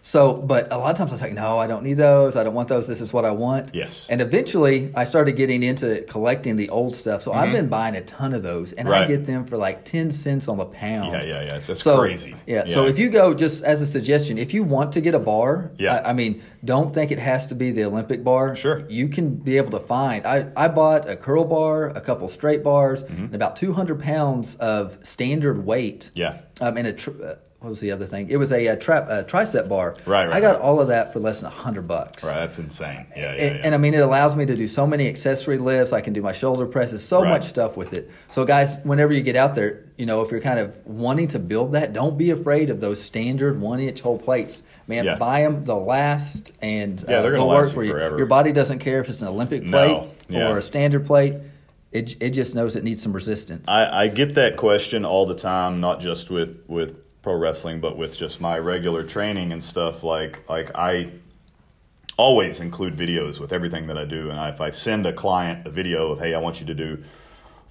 So, 0.08 0.34
but 0.34 0.72
a 0.72 0.78
lot 0.78 0.92
of 0.92 0.96
times 0.96 1.10
I 1.10 1.14
was 1.14 1.20
like, 1.20 1.32
no, 1.32 1.58
I 1.58 1.66
don't 1.66 1.82
need 1.82 1.94
those. 1.94 2.36
I 2.36 2.44
don't 2.44 2.54
want 2.54 2.68
those. 2.68 2.86
This 2.86 3.00
is 3.00 3.12
what 3.12 3.24
I 3.24 3.32
want. 3.32 3.74
Yes. 3.74 4.06
And 4.08 4.20
eventually 4.20 4.92
I 4.94 5.02
started 5.02 5.32
getting 5.32 5.64
into 5.64 6.02
collecting 6.02 6.54
the 6.54 6.68
old 6.68 6.94
stuff. 6.94 7.22
So 7.22 7.32
I've 7.32 7.50
been 7.50 7.66
buying 7.68 7.96
a 7.96 8.02
ton 8.02 8.32
of 8.32 8.44
those 8.44 8.72
and 8.72 8.88
I 8.88 9.00
Mm-hmm. 9.00 9.10
Get 9.12 9.26
them 9.26 9.44
for 9.46 9.56
like 9.56 9.84
10 9.84 10.12
cents 10.12 10.46
on 10.46 10.58
the 10.58 10.64
pound. 10.64 11.12
Yeah, 11.12 11.24
yeah, 11.24 11.42
yeah. 11.42 11.58
That's 11.58 11.82
So, 11.82 11.98
crazy. 11.98 12.36
Yeah. 12.46 12.66
So 12.66 12.86
if 12.86 13.00
you 13.00 13.08
go, 13.10 13.34
just 13.34 13.64
as 13.64 13.82
a 13.82 13.86
suggestion, 13.86 14.38
if 14.38 14.54
you 14.54 14.62
want 14.62 14.92
to 14.92 15.00
get 15.00 15.14
a 15.14 15.18
bar, 15.18 15.72
Yeah. 15.76 15.96
I, 15.96 16.10
I 16.10 16.12
mean, 16.12 16.40
don't 16.64 16.94
think 16.94 17.10
it 17.10 17.18
has 17.18 17.46
to 17.48 17.54
be 17.56 17.72
the 17.72 17.84
Olympic 17.84 18.22
bar. 18.22 18.54
Sure. 18.54 18.84
You 18.88 19.08
can 19.08 19.34
be 19.34 19.56
able 19.56 19.72
to 19.72 19.80
find. 19.86 20.24
I, 20.24 20.46
I 20.56 20.68
bought 20.68 21.08
a 21.08 21.16
curl 21.16 21.44
bar, 21.44 21.88
a 21.90 22.00
couple 22.00 22.28
straight 22.28 22.62
bars, 22.62 23.02
Mm-hmm. 23.02 23.24
and 23.24 23.34
about 23.34 23.56
200 23.56 24.00
pounds 24.00 24.54
of 24.56 24.98
standard 25.02 25.66
weight. 25.66 26.10
Yeah. 26.14 26.38
Um, 26.60 26.76
and 26.76 26.86
a 26.86 26.92
tr- 26.92 27.10
uh, 27.22 27.34
what 27.66 27.70
was 27.70 27.80
the 27.80 27.90
other 27.90 28.06
thing? 28.06 28.30
It 28.30 28.36
was 28.36 28.52
a, 28.52 28.68
a 28.68 28.76
trap 28.76 29.08
a 29.10 29.24
tricep 29.24 29.68
bar. 29.68 29.96
Right, 30.06 30.26
right, 30.28 30.36
I 30.36 30.40
got 30.40 30.52
right. 30.52 30.60
all 30.60 30.80
of 30.80 30.86
that 30.86 31.12
for 31.12 31.18
less 31.18 31.40
than 31.40 31.50
hundred 31.50 31.88
bucks. 31.88 32.22
Right, 32.22 32.34
that's 32.36 32.60
insane. 32.60 33.06
Yeah, 33.16 33.22
yeah, 33.34 33.42
And, 33.42 33.56
yeah. 33.56 33.62
and 33.64 33.74
I 33.74 33.78
mean, 33.78 33.92
it 33.94 34.02
allows 34.02 34.36
me 34.36 34.46
to 34.46 34.54
do 34.54 34.68
so 34.68 34.86
many 34.86 35.08
accessory 35.08 35.58
lifts. 35.58 35.92
I 35.92 36.00
can 36.00 36.12
do 36.12 36.22
my 36.22 36.30
shoulder 36.32 36.64
presses, 36.64 37.04
so 37.04 37.22
Right. 37.22 37.30
much 37.30 37.46
stuff 37.46 37.76
with 37.76 37.92
it. 37.92 38.08
So, 38.30 38.44
guys, 38.44 38.76
whenever 38.84 39.12
you 39.12 39.22
get 39.22 39.34
out 39.34 39.56
there, 39.56 39.82
you 39.96 40.06
know, 40.06 40.22
if 40.22 40.30
you're 40.30 40.40
kind 40.40 40.60
of 40.60 40.76
wanting 40.86 41.26
to 41.28 41.40
build 41.40 41.72
that, 41.72 41.92
don't 41.92 42.16
be 42.16 42.30
afraid 42.30 42.70
of 42.70 42.80
those 42.80 43.02
standard 43.02 43.60
one 43.60 43.80
inch 43.80 44.00
hole 44.00 44.18
plates. 44.18 44.62
Man, 44.86 45.04
Yeah. 45.04 45.16
buy 45.16 45.42
them; 45.42 45.64
they'll 45.64 45.84
last, 45.84 46.52
and 46.62 47.00
Yeah, 47.08 47.16
uh, 47.18 47.22
they're 47.22 47.32
gonna 47.32 47.42
they'll 47.42 47.46
last 47.48 47.64
work 47.66 47.74
for 47.74 47.82
you. 47.84 47.90
forever. 47.94 48.16
Your 48.16 48.26
body 48.26 48.52
doesn't 48.52 48.78
care 48.78 49.00
if 49.00 49.08
it's 49.08 49.20
an 49.22 49.26
Olympic 49.26 49.64
No. 49.64 49.70
plate 49.98 50.08
Yeah. 50.28 50.50
or 50.52 50.58
a 50.58 50.62
standard 50.62 51.04
plate. 51.04 51.34
It 51.90 52.14
it 52.20 52.30
just 52.30 52.54
knows 52.54 52.76
it 52.76 52.84
needs 52.84 53.02
some 53.02 53.12
resistance. 53.12 53.64
I, 53.66 54.04
I 54.04 54.08
get 54.08 54.34
that 54.36 54.56
question 54.56 55.04
all 55.04 55.26
the 55.26 55.34
time, 55.34 55.80
not 55.80 55.98
just 56.00 56.30
with, 56.30 56.60
with 56.68 56.94
pro 57.26 57.34
wrestling, 57.34 57.80
but 57.80 57.96
with 57.96 58.16
just 58.16 58.40
my 58.40 58.56
regular 58.56 59.02
training 59.02 59.50
and 59.50 59.64
stuff. 59.64 60.04
Like 60.04 60.48
like 60.48 60.70
I 60.76 61.10
always 62.16 62.60
include 62.60 62.96
videos 62.96 63.40
with 63.40 63.52
everything 63.52 63.88
that 63.88 63.98
I 63.98 64.04
do, 64.04 64.30
and 64.30 64.38
I, 64.38 64.50
if 64.50 64.60
I 64.60 64.70
send 64.70 65.06
a 65.06 65.12
client 65.12 65.66
a 65.66 65.70
video 65.70 66.12
of 66.12 66.20
hey, 66.20 66.34
I 66.34 66.38
want 66.38 66.60
you 66.60 66.66
to 66.66 66.74
do 66.74 67.02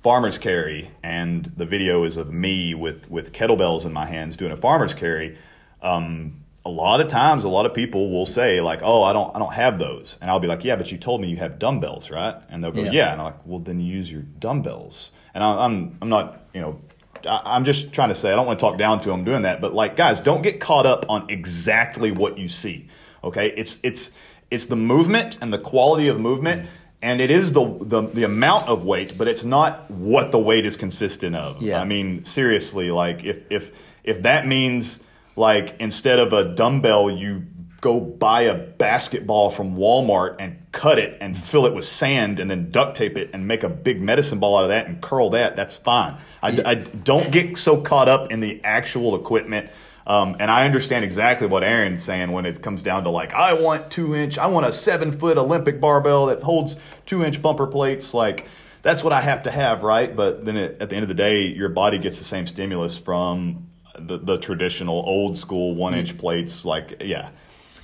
farmer's 0.04 0.38
carry, 0.38 0.92
and 1.02 1.54
the 1.56 1.64
video 1.66 2.04
is 2.04 2.18
of 2.18 2.34
me 2.34 2.74
with 2.74 3.10
with 3.10 3.32
kettlebells 3.32 3.86
in 3.86 3.94
my 3.94 4.06
hands 4.06 4.36
doing 4.36 4.52
a 4.52 4.58
farmer's 4.58 4.94
carry. 4.94 5.38
Um, 5.82 6.42
a 6.66 6.70
lot 6.70 7.00
of 7.00 7.08
times, 7.08 7.46
a 7.46 7.50
lot 7.50 7.66
of 7.66 7.74
people 7.74 8.12
will 8.12 8.26
say 8.26 8.60
like, 8.60 8.82
"Oh, 8.84 9.04
I 9.04 9.14
don't, 9.14 9.34
I 9.38 9.40
don't 9.40 9.54
have 9.54 9.80
those," 9.80 10.18
and 10.20 10.30
I'll 10.30 10.42
be 10.42 10.48
like, 10.48 10.66
"Yeah, 10.66 10.76
but 10.76 10.92
you 10.92 10.98
told 10.98 11.22
me 11.22 11.30
you 11.30 11.38
have 11.38 11.60
dumbbells, 11.60 12.12
right?" 12.12 12.36
And 12.50 12.62
they'll 12.62 12.74
go, 12.74 12.84
Yeah. 12.84 12.92
"Yeah," 12.92 13.12
and 13.14 13.22
I'm 13.22 13.26
like, 13.28 13.46
"Well, 13.46 13.60
then 13.60 13.80
use 13.80 14.12
your 14.12 14.24
dumbbells." 14.24 15.12
And 15.34 15.44
I, 15.44 15.66
I'm, 15.66 15.98
I'm 16.02 16.10
not, 16.10 16.46
you 16.54 16.62
know, 16.62 16.80
I- 17.26 17.42
I'm 17.56 17.64
just 17.66 17.94
trying 17.94 18.10
to 18.10 18.16
say 18.16 18.32
I 18.32 18.36
don't 18.36 18.46
want 18.48 18.60
to 18.60 18.66
talk 18.66 18.78
down 18.78 19.00
to 19.02 19.10
them 19.10 19.24
doing 19.24 19.44
that, 19.44 19.62
but 19.62 19.74
like, 19.74 19.96
guys, 19.96 20.20
don't 20.20 20.42
get 20.42 20.60
caught 20.60 20.86
up 20.86 21.06
on 21.10 21.30
exactly 21.30 22.12
what 22.12 22.38
you 22.38 22.48
see. 22.48 22.88
Okay, 23.24 23.48
it's 23.56 23.78
it's 23.84 24.12
it's 24.52 24.66
the 24.66 24.76
movement 24.76 25.38
and 25.42 25.52
the 25.52 25.60
quality 25.60 26.08
of 26.08 26.20
movement. 26.20 26.62
Mm-hmm. 26.64 26.70
And 27.02 27.22
it 27.22 27.30
is 27.30 27.54
the, 27.54 27.64
the 27.82 28.02
the 28.02 28.24
amount 28.24 28.68
of 28.68 28.84
weight, 28.84 29.16
but 29.16 29.28
it's 29.28 29.44
not 29.44 29.92
what 29.92 30.32
the 30.32 30.40
weight 30.40 30.66
is 30.66 30.76
consistent 30.76 31.36
of. 31.36 31.62
Yeah. 31.62 31.80
I 31.80 31.84
mean, 31.86 32.26
seriously, 32.26 32.90
like 32.90 33.24
if 33.24 33.44
if 33.52 33.72
if 34.04 34.24
that 34.24 34.48
means 34.48 35.00
like 35.36 35.76
instead 35.80 36.18
of 36.18 36.34
a 36.34 36.56
dumbbell 36.56 37.12
you 37.12 37.46
go 37.82 38.00
buy 38.00 38.44
a 38.44 38.56
basketball 38.56 39.50
from 39.50 39.76
Walmart 39.76 40.38
and 40.40 40.58
cut 40.72 40.98
it 40.98 41.18
and 41.22 41.38
fill 41.38 41.66
it 41.66 41.74
with 41.74 41.86
sand 41.86 42.40
and 42.40 42.50
then 42.50 42.72
duct 42.72 42.98
tape 42.98 43.18
it 43.18 43.30
and 43.34 43.48
make 43.48 43.64
a 43.64 43.70
big 43.70 44.02
medicine 44.02 44.40
ball 44.40 44.58
out 44.58 44.64
of 44.64 44.70
that 44.70 44.88
and 44.88 45.02
curl 45.02 45.30
that 45.30 45.56
that's 45.56 45.78
fine 45.78 46.18
I, 46.42 46.62
I 46.66 46.76
don't 46.76 47.32
get 47.32 47.58
so 47.58 47.82
caught 47.82 48.10
up 48.10 48.32
in 48.32 48.40
the 48.40 48.62
actual 48.64 49.16
equipment 49.16 49.70
um, 50.08 50.36
and 50.40 50.52
I 50.52 50.66
understand 50.66 51.04
exactly 51.04 51.48
what 51.48 51.64
Aaron's 51.64 52.04
saying 52.04 52.32
when 52.32 52.46
it 52.46 52.62
comes 52.62 52.82
down 52.82 53.04
to 53.04 53.10
like 53.10 53.34
I 53.34 53.54
want 53.54 53.92
two 53.92 54.16
inch 54.16 54.38
I 54.38 54.48
want 54.48 54.66
a 54.66 54.72
seven 54.72 55.12
foot 55.12 55.38
Olympic 55.38 55.80
barbell 55.80 56.28
that 56.28 56.44
holds 56.44 56.78
two 57.06 57.24
inch 57.24 57.42
bumper 57.42 57.68
plates 57.68 58.14
like 58.14 58.48
that's 58.86 59.04
what 59.04 59.14
I 59.14 59.22
have 59.22 59.42
to 59.44 59.52
have, 59.52 59.82
right? 59.82 60.16
But 60.16 60.46
then 60.46 60.58
it, 60.58 60.78
at 60.80 60.92
the 60.92 60.96
end 60.96 61.02
of 61.02 61.08
the 61.08 61.16
day, 61.16 61.48
your 61.48 61.70
body 61.70 61.98
gets 61.98 62.20
the 62.20 62.24
same 62.24 62.46
stimulus 62.46 62.96
from 62.96 63.68
the, 63.98 64.20
the 64.20 64.38
traditional 64.38 64.98
old 65.08 65.38
school 65.38 65.74
one 65.74 65.96
inch 65.96 66.16
plates. 66.20 66.66
Like, 66.66 67.02
yeah, 67.04 67.30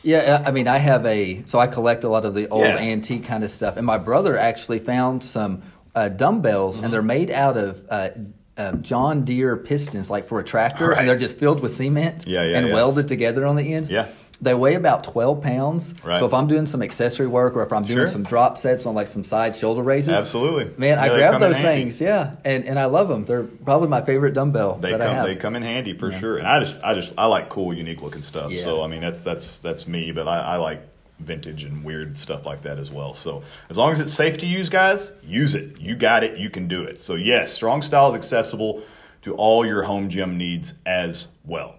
Yeah, 0.04 0.42
I 0.46 0.52
mean, 0.52 0.68
I 0.68 0.78
have 0.78 1.06
a 1.06 1.44
so 1.46 1.60
I 1.60 1.68
collect 1.68 2.04
a 2.04 2.10
lot 2.10 2.26
of 2.26 2.34
the 2.34 2.48
old 2.50 2.64
Yeah. 2.66 2.78
antique 2.78 3.26
kind 3.26 3.44
of 3.44 3.52
stuff, 3.52 3.78
and 3.78 3.86
my 3.86 3.98
brother 3.98 4.38
actually 4.38 4.80
found 4.80 5.24
some 5.24 5.62
uh, 5.94 6.08
dumbbells, 6.10 6.76
Mm-hmm. 6.76 6.86
and 6.86 6.94
they're 6.94 7.02
made 7.04 7.30
out 7.32 7.58
of 7.58 7.82
uh, 7.90 8.10
uh, 8.58 8.72
John 8.74 9.26
Deere 9.26 9.58
pistons, 9.58 10.10
like 10.10 10.28
for 10.28 10.40
a 10.40 10.44
tractor, 10.44 10.90
Right. 10.90 11.00
and 11.00 11.08
they're 11.08 11.18
just 11.18 11.38
filled 11.38 11.60
with 11.62 11.76
cement 11.76 12.26
Yeah, 12.26 12.44
yeah, 12.46 12.58
and 12.58 12.68
yeah. 12.68 12.74
welded 12.74 13.08
together 13.08 13.46
on 13.46 13.56
the 13.58 13.74
ends. 13.74 13.90
Yeah. 13.92 14.08
They 14.42 14.56
weigh 14.56 14.74
about 14.74 15.04
twelve 15.04 15.42
pounds. 15.44 15.94
Right. 16.04 16.18
So 16.18 16.26
if 16.26 16.34
I'm 16.34 16.48
doing 16.48 16.66
some 16.66 16.82
accessory 16.82 17.28
work, 17.28 17.56
or 17.56 17.64
if 17.64 17.72
I'm 17.72 17.84
doing 17.84 18.00
Sure. 18.00 18.08
some 18.08 18.24
drop 18.24 18.58
sets 18.58 18.88
on 18.88 18.96
like 18.96 19.06
some 19.08 19.24
side 19.24 19.56
shoulder 19.56 19.84
raises, 19.84 20.10
Absolutely. 20.16 20.72
man, 20.78 20.98
I 20.98 21.06
Yeah, 21.06 21.12
they 21.12 21.18
grab 21.20 21.40
those 21.42 21.56
handy. 21.58 21.82
things, 21.84 22.02
yeah, 22.02 22.32
and 22.44 22.66
and 22.66 22.80
I 22.80 22.86
love 22.86 23.08
them. 23.08 23.26
They're 23.26 23.44
probably 23.44 23.88
my 23.88 24.02
favorite 24.02 24.34
dumbbell 24.34 24.80
they 24.82 24.92
that 24.92 25.02
I 25.02 25.06
come 25.06 25.16
have. 25.18 25.26
they 25.28 25.36
come 25.36 25.56
in 25.56 25.62
handy 25.62 25.94
for 25.94 26.12
sure. 26.12 26.38
And 26.38 26.48
I 26.48 26.60
just 26.60 26.84
I 26.84 26.96
just 26.96 27.14
I 27.20 27.28
like 27.28 27.50
cool, 27.50 27.72
unique 27.74 28.02
looking 28.02 28.24
stuff. 28.24 28.52
Yeah. 28.52 28.64
So 28.64 28.82
I 28.82 28.88
mean 28.88 29.02
that's 29.02 29.24
that's 29.24 29.60
that's 29.60 29.88
me, 29.88 30.12
but 30.12 30.28
I, 30.28 30.40
I 30.40 30.56
like 30.58 30.82
vintage 31.20 31.64
and 31.64 31.84
weird 31.84 32.18
stuff 32.18 32.44
like 32.48 32.64
that 32.64 32.80
as 32.80 32.90
well. 32.90 33.14
So 33.14 33.44
as 33.70 33.78
long 33.78 33.92
as 33.92 34.00
it's 34.00 34.12
safe 34.12 34.40
to 34.40 34.48
use, 34.48 34.70
guys, 34.70 35.12
use 35.24 35.54
it. 35.54 35.80
You 35.80 35.96
got 35.96 36.24
it. 36.24 36.40
You 36.40 36.50
can 36.50 36.68
do 36.68 36.82
it. 36.82 37.00
So 37.00 37.14
yes, 37.14 37.54
Strong 37.54 37.84
Style 37.84 38.10
is 38.10 38.16
accessible 38.16 38.82
to 39.22 39.36
all 39.36 39.64
your 39.64 39.84
home 39.84 40.10
gym 40.10 40.36
needs 40.36 40.74
as 40.84 41.28
well. 41.46 41.76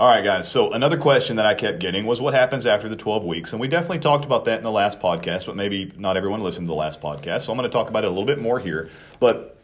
All 0.00 0.06
right, 0.06 0.24
guys. 0.24 0.50
So 0.50 0.72
another 0.72 0.96
question 0.96 1.36
that 1.36 1.44
I 1.44 1.52
kept 1.52 1.78
getting 1.78 2.06
was 2.06 2.22
what 2.22 2.32
happens 2.32 2.64
after 2.64 2.88
the 2.88 2.96
12 2.96 3.22
weeks, 3.22 3.52
and 3.52 3.60
we 3.60 3.68
definitely 3.68 3.98
talked 3.98 4.24
about 4.24 4.46
that 4.46 4.56
in 4.56 4.64
the 4.64 4.70
last 4.70 4.98
podcast, 4.98 5.44
but 5.44 5.56
maybe 5.56 5.92
not 5.94 6.16
everyone 6.16 6.40
listened 6.40 6.66
to 6.66 6.68
the 6.68 6.74
last 6.74 7.02
podcast. 7.02 7.42
So 7.42 7.52
I'm 7.52 7.58
going 7.58 7.68
to 7.68 7.72
talk 7.72 7.90
about 7.90 8.04
it 8.04 8.06
a 8.06 8.08
little 8.08 8.24
bit 8.24 8.38
more 8.38 8.58
here. 8.58 8.88
But 9.18 9.58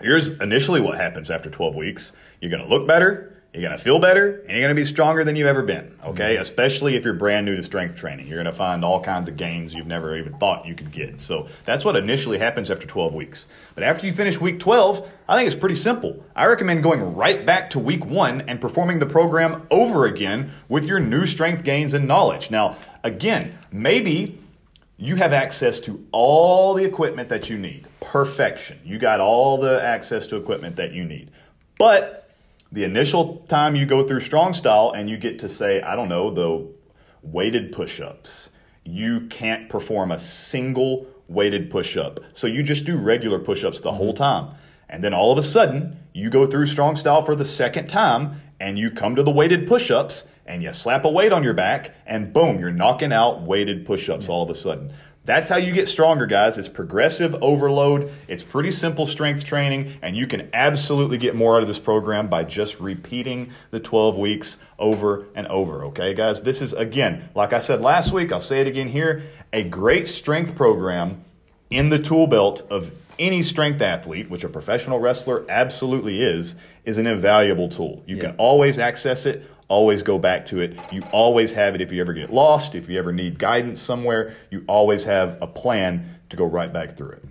here's 0.00 0.30
initially 0.40 0.80
what 0.80 0.96
happens 0.96 1.30
after 1.30 1.50
12 1.50 1.74
weeks. 1.74 2.12
You're 2.40 2.50
going 2.50 2.62
to 2.62 2.68
look 2.70 2.88
better, 2.88 3.35
you're 3.56 3.68
going 3.68 3.76
to 3.76 3.82
feel 3.82 3.98
better, 3.98 4.40
and 4.40 4.50
you're 4.50 4.60
going 4.60 4.76
to 4.76 4.80
be 4.80 4.84
stronger 4.84 5.24
than 5.24 5.34
you've 5.34 5.46
ever 5.46 5.62
been. 5.62 5.98
Okay, 6.04 6.34
mm-hmm. 6.34 6.42
especially 6.42 6.94
if 6.94 7.04
you're 7.04 7.14
brand 7.14 7.46
new 7.46 7.56
to 7.56 7.62
strength 7.62 7.96
training, 7.96 8.26
you're 8.26 8.36
going 8.36 8.44
to 8.44 8.52
find 8.52 8.84
all 8.84 9.02
kinds 9.02 9.28
of 9.28 9.36
gains 9.36 9.72
you've 9.72 9.86
never 9.86 10.14
even 10.16 10.38
thought 10.38 10.66
you 10.66 10.74
could 10.74 10.92
get. 10.92 11.20
So 11.22 11.48
that's 11.64 11.82
what 11.82 11.96
initially 11.96 12.38
happens 12.38 12.70
after 12.70 12.86
12 12.86 13.14
weeks. 13.14 13.48
But 13.74 13.84
after 13.84 14.06
you 14.06 14.12
finish 14.12 14.38
week 14.38 14.60
12, 14.60 15.08
I 15.26 15.36
think 15.36 15.46
it's 15.46 15.58
pretty 15.58 15.74
simple. 15.74 16.22
I 16.36 16.46
recommend 16.46 16.82
going 16.82 17.16
right 17.16 17.46
back 17.46 17.70
to 17.70 17.78
week 17.78 18.04
one 18.04 18.42
and 18.42 18.60
performing 18.60 18.98
the 18.98 19.06
program 19.06 19.66
over 19.70 20.04
again 20.04 20.52
with 20.68 20.86
your 20.86 21.00
new 21.00 21.26
strength 21.26 21.64
gains 21.64 21.94
and 21.94 22.06
knowledge. 22.06 22.50
Now, 22.50 22.76
again, 23.04 23.58
maybe 23.72 24.38
you 24.98 25.16
have 25.16 25.32
access 25.32 25.80
to 25.80 26.06
all 26.12 26.74
the 26.74 26.84
equipment 26.84 27.30
that 27.30 27.48
you 27.48 27.58
need. 27.58 27.86
Perfection. 28.00 28.80
You 28.84 28.98
got 28.98 29.20
all 29.20 29.58
the 29.58 29.82
access 29.82 30.26
to 30.28 30.36
equipment 30.36 30.76
that 30.76 30.92
you 30.92 31.04
need. 31.04 31.30
But 31.78 32.25
the 32.72 32.84
initial 32.84 33.38
time 33.48 33.76
you 33.76 33.86
go 33.86 34.06
through 34.06 34.20
strong 34.20 34.54
style 34.54 34.92
and 34.94 35.08
you 35.08 35.16
get 35.16 35.38
to 35.40 35.48
say, 35.48 35.80
I 35.82 35.96
don't 35.96 36.08
know, 36.08 36.30
the 36.30 36.66
weighted 37.22 37.72
push 37.72 38.00
ups, 38.00 38.50
you 38.84 39.26
can't 39.28 39.68
perform 39.68 40.10
a 40.10 40.18
single 40.18 41.06
weighted 41.28 41.70
push 41.70 41.96
up. 41.96 42.20
So 42.34 42.46
you 42.46 42.62
just 42.62 42.84
do 42.84 42.96
regular 42.96 43.38
push 43.38 43.64
ups 43.64 43.80
the 43.80 43.92
whole 43.92 44.14
mm-hmm. 44.14 44.22
time. 44.22 44.54
And 44.88 45.02
then 45.02 45.14
all 45.14 45.32
of 45.32 45.38
a 45.38 45.42
sudden, 45.42 45.98
you 46.12 46.30
go 46.30 46.46
through 46.46 46.66
strong 46.66 46.96
style 46.96 47.24
for 47.24 47.34
the 47.34 47.44
second 47.44 47.88
time 47.88 48.40
and 48.60 48.78
you 48.78 48.90
come 48.90 49.16
to 49.16 49.22
the 49.22 49.30
weighted 49.30 49.66
push 49.66 49.90
ups 49.90 50.24
and 50.46 50.62
you 50.62 50.72
slap 50.72 51.04
a 51.04 51.10
weight 51.10 51.32
on 51.32 51.42
your 51.42 51.54
back 51.54 51.94
and 52.06 52.32
boom, 52.32 52.60
you're 52.60 52.70
knocking 52.70 53.12
out 53.12 53.42
weighted 53.42 53.84
push 53.84 54.08
ups 54.08 54.28
all 54.28 54.44
of 54.44 54.50
a 54.50 54.54
sudden. 54.54 54.92
That's 55.26 55.48
how 55.48 55.56
you 55.56 55.72
get 55.72 55.88
stronger, 55.88 56.24
guys. 56.24 56.56
It's 56.56 56.68
progressive 56.68 57.34
overload. 57.42 58.10
It's 58.28 58.44
pretty 58.44 58.70
simple 58.70 59.06
strength 59.08 59.44
training, 59.44 59.94
and 60.00 60.16
you 60.16 60.28
can 60.28 60.48
absolutely 60.54 61.18
get 61.18 61.34
more 61.34 61.56
out 61.56 61.62
of 61.62 61.68
this 61.68 61.80
program 61.80 62.28
by 62.28 62.44
just 62.44 62.78
repeating 62.78 63.50
the 63.72 63.80
12 63.80 64.16
weeks 64.16 64.56
over 64.78 65.26
and 65.34 65.48
over. 65.48 65.84
Okay, 65.86 66.14
guys? 66.14 66.42
This 66.42 66.62
is, 66.62 66.72
again, 66.72 67.28
like 67.34 67.52
I 67.52 67.58
said 67.58 67.80
last 67.80 68.12
week, 68.12 68.30
I'll 68.32 68.40
say 68.40 68.60
it 68.60 68.68
again 68.68 68.88
here 68.88 69.24
a 69.52 69.64
great 69.64 70.08
strength 70.08 70.54
program 70.54 71.24
in 71.70 71.88
the 71.88 71.98
tool 71.98 72.26
belt 72.28 72.64
of 72.70 72.92
any 73.18 73.42
strength 73.42 73.80
athlete, 73.82 74.30
which 74.30 74.44
a 74.44 74.48
professional 74.48 75.00
wrestler 75.00 75.44
absolutely 75.48 76.20
is, 76.22 76.54
is 76.84 76.98
an 76.98 77.06
invaluable 77.06 77.68
tool. 77.68 78.02
You 78.06 78.16
Yeah. 78.16 78.22
can 78.22 78.34
always 78.36 78.78
access 78.78 79.26
it, 79.26 79.44
always 79.68 80.02
go 80.02 80.18
back 80.18 80.46
to 80.46 80.60
it. 80.60 80.78
You 80.92 81.02
always 81.12 81.52
have 81.52 81.74
it 81.74 81.80
if 81.80 81.92
you 81.92 82.00
ever 82.00 82.12
get 82.12 82.32
lost, 82.32 82.74
if 82.74 82.88
you 82.88 82.98
ever 82.98 83.12
need 83.12 83.38
guidance 83.38 83.80
somewhere, 83.80 84.34
you 84.50 84.64
always 84.66 85.04
have 85.04 85.38
a 85.40 85.46
plan 85.46 86.18
to 86.30 86.36
go 86.36 86.44
right 86.44 86.72
back 86.72 86.96
through 86.96 87.10
it. 87.10 87.24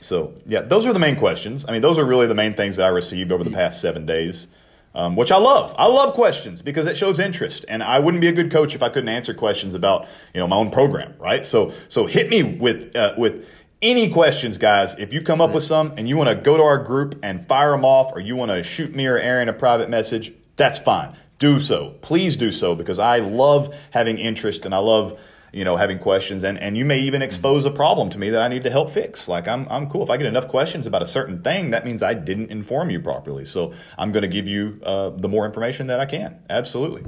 So, 0.00 0.34
yeah, 0.46 0.60
those 0.60 0.86
are 0.86 0.92
the 0.92 0.98
main 0.98 1.16
questions. 1.16 1.64
I 1.66 1.72
mean, 1.72 1.80
those 1.80 1.96
are 1.96 2.04
really 2.04 2.26
the 2.26 2.34
main 2.34 2.52
things 2.52 2.76
that 2.76 2.84
I 2.84 2.88
received 2.88 3.32
over 3.32 3.42
the 3.42 3.50
past 3.50 3.80
seven 3.80 4.04
days, 4.04 4.48
um, 4.94 5.16
which 5.16 5.32
I 5.32 5.38
love. 5.38 5.74
I 5.78 5.86
love 5.86 6.14
questions 6.14 6.60
because 6.60 6.86
it 6.86 6.96
shows 6.96 7.18
interest, 7.18 7.64
and 7.68 7.82
I 7.82 8.00
wouldn't 8.00 8.20
be 8.20 8.28
a 8.28 8.32
good 8.32 8.50
coach 8.50 8.74
if 8.74 8.82
I 8.82 8.90
couldn't 8.90 9.08
answer 9.08 9.32
questions 9.32 9.72
about 9.72 10.06
you 10.34 10.40
know 10.40 10.46
my 10.46 10.56
own 10.56 10.70
program, 10.70 11.14
right? 11.18 11.44
So, 11.46 11.72
so 11.88 12.06
hit 12.06 12.28
me 12.28 12.42
with 12.42 12.94
uh, 12.94 13.14
with 13.16 13.46
any 13.80 14.10
questions, 14.10 14.58
guys. 14.58 14.94
If 14.98 15.14
you 15.14 15.22
come 15.22 15.40
up 15.40 15.52
with 15.52 15.64
some 15.64 15.94
and 15.96 16.06
you 16.06 16.18
want 16.18 16.28
to 16.28 16.36
go 16.36 16.58
to 16.58 16.62
our 16.62 16.84
group 16.84 17.20
and 17.22 17.46
fire 17.46 17.70
them 17.70 17.84
off, 17.84 18.12
or 18.14 18.20
you 18.20 18.36
want 18.36 18.50
to 18.50 18.62
shoot 18.62 18.94
me 18.94 19.06
or 19.06 19.16
Aaron 19.16 19.48
a 19.48 19.54
private 19.54 19.88
message, 19.88 20.32
that's 20.56 20.78
fine. 20.78 21.16
Do 21.38 21.60
so. 21.60 21.94
Please 22.00 22.36
do 22.36 22.52
so 22.52 22.74
because 22.74 22.98
I 22.98 23.18
love 23.18 23.74
having 23.90 24.18
interest 24.18 24.64
and 24.64 24.74
I 24.74 24.78
love 24.78 25.18
you 25.54 25.64
know, 25.64 25.76
having 25.76 26.00
questions, 26.00 26.42
and, 26.42 26.58
and 26.58 26.76
you 26.76 26.84
may 26.84 26.98
even 26.98 27.22
expose 27.22 27.64
a 27.64 27.70
problem 27.70 28.10
to 28.10 28.18
me 28.18 28.30
that 28.30 28.42
I 28.42 28.48
need 28.48 28.64
to 28.64 28.70
help 28.70 28.90
fix. 28.90 29.28
Like 29.28 29.46
I'm 29.46 29.68
I'm 29.70 29.88
cool 29.88 30.02
if 30.02 30.10
I 30.10 30.16
get 30.16 30.26
enough 30.26 30.48
questions 30.48 30.84
about 30.86 31.00
a 31.02 31.06
certain 31.06 31.42
thing, 31.42 31.70
that 31.70 31.84
means 31.84 32.02
I 32.02 32.12
didn't 32.12 32.50
inform 32.50 32.90
you 32.90 33.00
properly. 33.00 33.44
So 33.44 33.72
I'm 33.96 34.10
going 34.10 34.22
to 34.22 34.28
give 34.28 34.48
you 34.48 34.80
uh, 34.84 35.10
the 35.10 35.28
more 35.28 35.46
information 35.46 35.86
that 35.86 36.00
I 36.00 36.06
can. 36.06 36.40
Absolutely. 36.50 37.04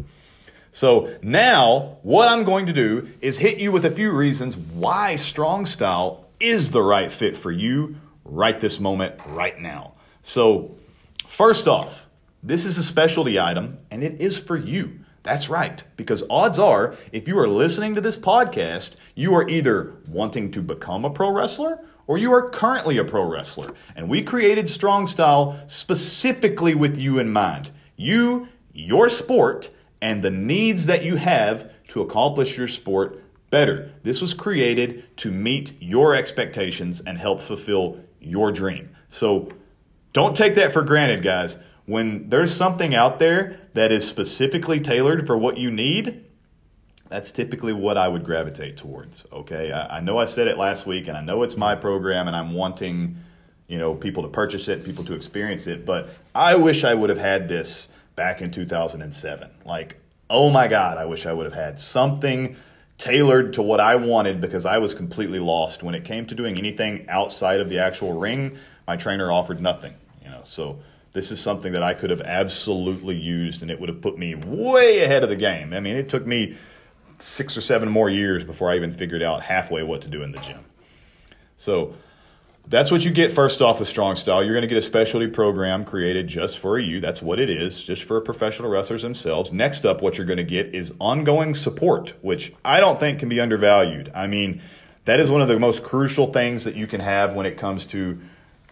So 0.70 1.18
now 1.22 1.98
what 2.02 2.28
I'm 2.28 2.44
going 2.44 2.66
to 2.66 2.72
do 2.72 3.08
is 3.20 3.36
hit 3.36 3.58
you 3.58 3.72
with 3.72 3.84
a 3.84 3.90
few 3.90 4.12
reasons 4.12 4.56
why 4.56 5.16
strong 5.16 5.66
style 5.66 6.26
is 6.38 6.70
the 6.70 6.82
right 6.82 7.10
fit 7.10 7.36
for 7.36 7.50
you 7.50 7.96
right 8.24 8.60
this 8.60 8.78
moment, 8.78 9.20
right 9.26 9.60
now. 9.60 9.94
So 10.22 10.76
first 11.26 11.66
off, 11.66 12.05
this 12.46 12.64
is 12.64 12.78
a 12.78 12.82
specialty 12.82 13.40
item 13.40 13.78
and 13.90 14.02
it 14.02 14.20
is 14.20 14.38
for 14.38 14.56
you. 14.56 15.00
That's 15.24 15.48
right, 15.48 15.82
because 15.96 16.22
odds 16.30 16.60
are, 16.60 16.94
if 17.10 17.26
you 17.26 17.36
are 17.40 17.48
listening 17.48 17.96
to 17.96 18.00
this 18.00 18.16
podcast, 18.16 18.94
you 19.16 19.34
are 19.34 19.48
either 19.48 19.94
wanting 20.08 20.52
to 20.52 20.62
become 20.62 21.04
a 21.04 21.10
pro 21.10 21.32
wrestler 21.32 21.84
or 22.06 22.16
you 22.16 22.32
are 22.32 22.48
currently 22.48 22.98
a 22.98 23.04
pro 23.04 23.24
wrestler. 23.24 23.74
And 23.96 24.08
we 24.08 24.22
created 24.22 24.68
Strong 24.68 25.08
Style 25.08 25.60
specifically 25.66 26.76
with 26.76 26.96
you 26.96 27.18
in 27.18 27.32
mind. 27.32 27.72
You, 27.96 28.46
your 28.72 29.08
sport, 29.08 29.68
and 30.00 30.22
the 30.22 30.30
needs 30.30 30.86
that 30.86 31.04
you 31.04 31.16
have 31.16 31.68
to 31.88 32.02
accomplish 32.02 32.56
your 32.56 32.68
sport 32.68 33.20
better. 33.50 33.90
This 34.04 34.20
was 34.20 34.34
created 34.34 35.16
to 35.18 35.32
meet 35.32 35.72
your 35.80 36.14
expectations 36.14 37.00
and 37.00 37.18
help 37.18 37.42
fulfill 37.42 38.00
your 38.20 38.52
dream. 38.52 38.94
So 39.08 39.48
don't 40.12 40.36
take 40.36 40.54
that 40.54 40.72
for 40.72 40.82
granted, 40.82 41.24
guys. 41.24 41.58
When 41.86 42.28
there's 42.28 42.54
something 42.54 42.94
out 42.94 43.18
there 43.18 43.60
that 43.74 43.92
is 43.92 44.06
specifically 44.06 44.80
tailored 44.80 45.26
for 45.26 45.36
what 45.38 45.56
you 45.56 45.70
need, 45.70 46.24
that's 47.08 47.30
typically 47.30 47.72
what 47.72 47.96
I 47.96 48.08
would 48.08 48.24
gravitate 48.24 48.76
towards. 48.76 49.24
Okay, 49.32 49.70
I, 49.70 49.98
I 49.98 50.00
know 50.00 50.18
I 50.18 50.24
said 50.24 50.48
it 50.48 50.58
last 50.58 50.86
week, 50.86 51.06
and 51.06 51.16
I 51.16 51.22
know 51.22 51.42
it's 51.44 51.56
my 51.56 51.76
program, 51.76 52.26
and 52.26 52.36
I'm 52.36 52.52
wanting, 52.52 53.16
you 53.68 53.78
know, 53.78 53.94
people 53.94 54.24
to 54.24 54.28
purchase 54.28 54.66
it, 54.68 54.84
people 54.84 55.04
to 55.04 55.14
experience 55.14 55.68
it. 55.68 55.84
But 55.84 56.10
I 56.34 56.56
wish 56.56 56.82
I 56.82 56.94
would 56.94 57.10
have 57.10 57.18
had 57.18 57.48
this 57.48 57.88
back 58.16 58.42
in 58.42 58.50
2007. 58.50 59.50
Like, 59.64 59.96
oh 60.28 60.50
my 60.50 60.66
God, 60.66 60.98
I 60.98 61.04
wish 61.04 61.26
I 61.26 61.32
would 61.32 61.46
have 61.46 61.54
had 61.54 61.78
something 61.78 62.56
tailored 62.98 63.52
to 63.54 63.62
what 63.62 63.78
I 63.78 63.96
wanted 63.96 64.40
because 64.40 64.66
I 64.66 64.78
was 64.78 64.94
completely 64.94 65.38
lost 65.38 65.82
when 65.82 65.94
it 65.94 66.04
came 66.04 66.26
to 66.26 66.34
doing 66.34 66.56
anything 66.56 67.06
outside 67.08 67.60
of 67.60 67.68
the 67.68 67.78
actual 67.78 68.18
ring. 68.18 68.56
My 68.86 68.96
trainer 68.96 69.30
offered 69.30 69.60
nothing, 69.60 69.94
you 70.24 70.30
know, 70.30 70.40
so 70.44 70.80
this 71.16 71.32
is 71.32 71.40
something 71.40 71.72
that 71.72 71.82
I 71.82 71.94
could 71.94 72.10
have 72.10 72.20
absolutely 72.20 73.16
used 73.16 73.62
and 73.62 73.70
it 73.70 73.80
would 73.80 73.88
have 73.88 74.02
put 74.02 74.18
me 74.18 74.34
way 74.34 75.02
ahead 75.02 75.22
of 75.22 75.30
the 75.30 75.36
game. 75.36 75.72
I 75.72 75.80
mean, 75.80 75.96
it 75.96 76.10
took 76.10 76.26
me 76.26 76.58
six 77.18 77.56
or 77.56 77.62
seven 77.62 77.88
more 77.88 78.10
years 78.10 78.44
before 78.44 78.70
I 78.70 78.76
even 78.76 78.92
figured 78.92 79.22
out 79.22 79.42
halfway 79.42 79.82
what 79.82 80.02
to 80.02 80.08
do 80.08 80.22
in 80.22 80.32
the 80.32 80.38
gym. 80.40 80.62
So 81.56 81.94
that's 82.66 82.90
what 82.90 83.02
you 83.02 83.10
get 83.12 83.32
first 83.32 83.62
off 83.62 83.80
with 83.80 83.88
Strong 83.88 84.16
Style. 84.16 84.44
You're 84.44 84.52
going 84.52 84.68
to 84.68 84.68
get 84.68 84.76
a 84.76 84.82
specialty 84.82 85.26
program 85.26 85.86
created 85.86 86.28
just 86.28 86.58
for 86.58 86.78
you. 86.78 87.00
That's 87.00 87.22
what 87.22 87.40
it 87.40 87.48
is, 87.48 87.82
just 87.82 88.02
for 88.02 88.20
professional 88.20 88.68
wrestlers 88.68 89.00
themselves. 89.00 89.50
Next 89.52 89.86
up, 89.86 90.02
what 90.02 90.18
you're 90.18 90.26
going 90.26 90.36
to 90.36 90.44
get 90.44 90.74
is 90.74 90.92
ongoing 91.00 91.54
support, 91.54 92.12
which 92.20 92.52
I 92.62 92.78
don't 92.78 93.00
think 93.00 93.20
can 93.20 93.30
be 93.30 93.40
undervalued. 93.40 94.12
I 94.14 94.26
mean, 94.26 94.60
that 95.06 95.18
is 95.18 95.30
one 95.30 95.40
of 95.40 95.48
the 95.48 95.58
most 95.58 95.82
crucial 95.82 96.30
things 96.30 96.64
that 96.64 96.74
you 96.74 96.86
can 96.86 97.00
have 97.00 97.32
when 97.32 97.46
it 97.46 97.56
comes 97.56 97.86
to 97.86 98.20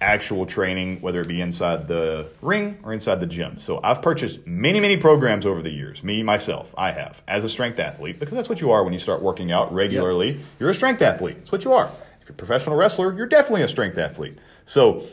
actual 0.01 0.45
training, 0.47 1.01
whether 1.01 1.21
it 1.21 1.29
be 1.29 1.41
inside 1.41 1.89
the 1.89 2.29
ring 2.43 2.79
or 2.83 2.93
inside 2.93 3.21
the 3.21 3.27
gym. 3.27 3.59
So 3.59 3.81
I've 3.83 4.03
purchased 4.03 4.47
many, 4.47 4.81
many 4.81 4.97
programs 4.97 5.47
over 5.47 5.63
the 5.63 5.71
years. 5.71 6.03
Me, 6.03 6.23
myself, 6.23 6.75
I 6.77 6.93
have, 6.93 7.23
as 7.27 7.45
a 7.45 7.49
strength 7.49 7.79
athlete, 7.79 8.19
because 8.19 8.35
that's 8.35 8.49
what 8.49 8.61
you 8.61 8.71
are 8.73 8.85
when 8.85 8.93
you 8.93 8.99
start 8.99 9.23
working 9.23 9.53
out 9.53 9.73
regularly. 9.73 10.43
You're 10.59 10.71
a 10.71 10.75
strength 10.75 11.01
athlete. 11.01 11.37
That's 11.39 11.53
what 11.53 11.65
you 11.65 11.73
are. 11.73 11.87
If 11.87 12.29
you're 12.29 12.35
a 12.35 12.37
professional 12.37 12.77
wrestler, 12.77 13.15
you're 13.15 13.27
definitely 13.27 13.63
a 13.63 13.69
strength 13.69 13.97
athlete. 13.99 14.39
So 14.67 15.07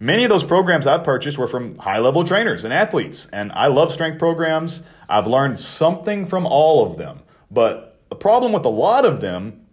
many 0.00 0.24
of 0.24 0.30
those 0.30 0.44
programs 0.44 0.86
I've 0.86 1.04
purchased 1.04 1.38
were 1.38 1.48
from 1.48 1.78
high 1.78 1.98
level 1.98 2.24
trainers 2.24 2.64
and 2.64 2.72
athletes. 2.72 3.28
And 3.32 3.52
I 3.52 3.68
love 3.68 3.92
strength 3.92 4.18
programs. 4.18 4.82
I've 5.08 5.26
learned 5.26 5.58
something 5.58 6.26
from 6.26 6.46
all 6.46 6.86
of 6.86 6.96
them. 6.96 7.20
But 7.50 7.98
the 8.08 8.16
problem 8.16 8.52
with 8.52 8.64
a 8.64 8.70
lot 8.70 9.04
of 9.04 9.20
them 9.20 9.66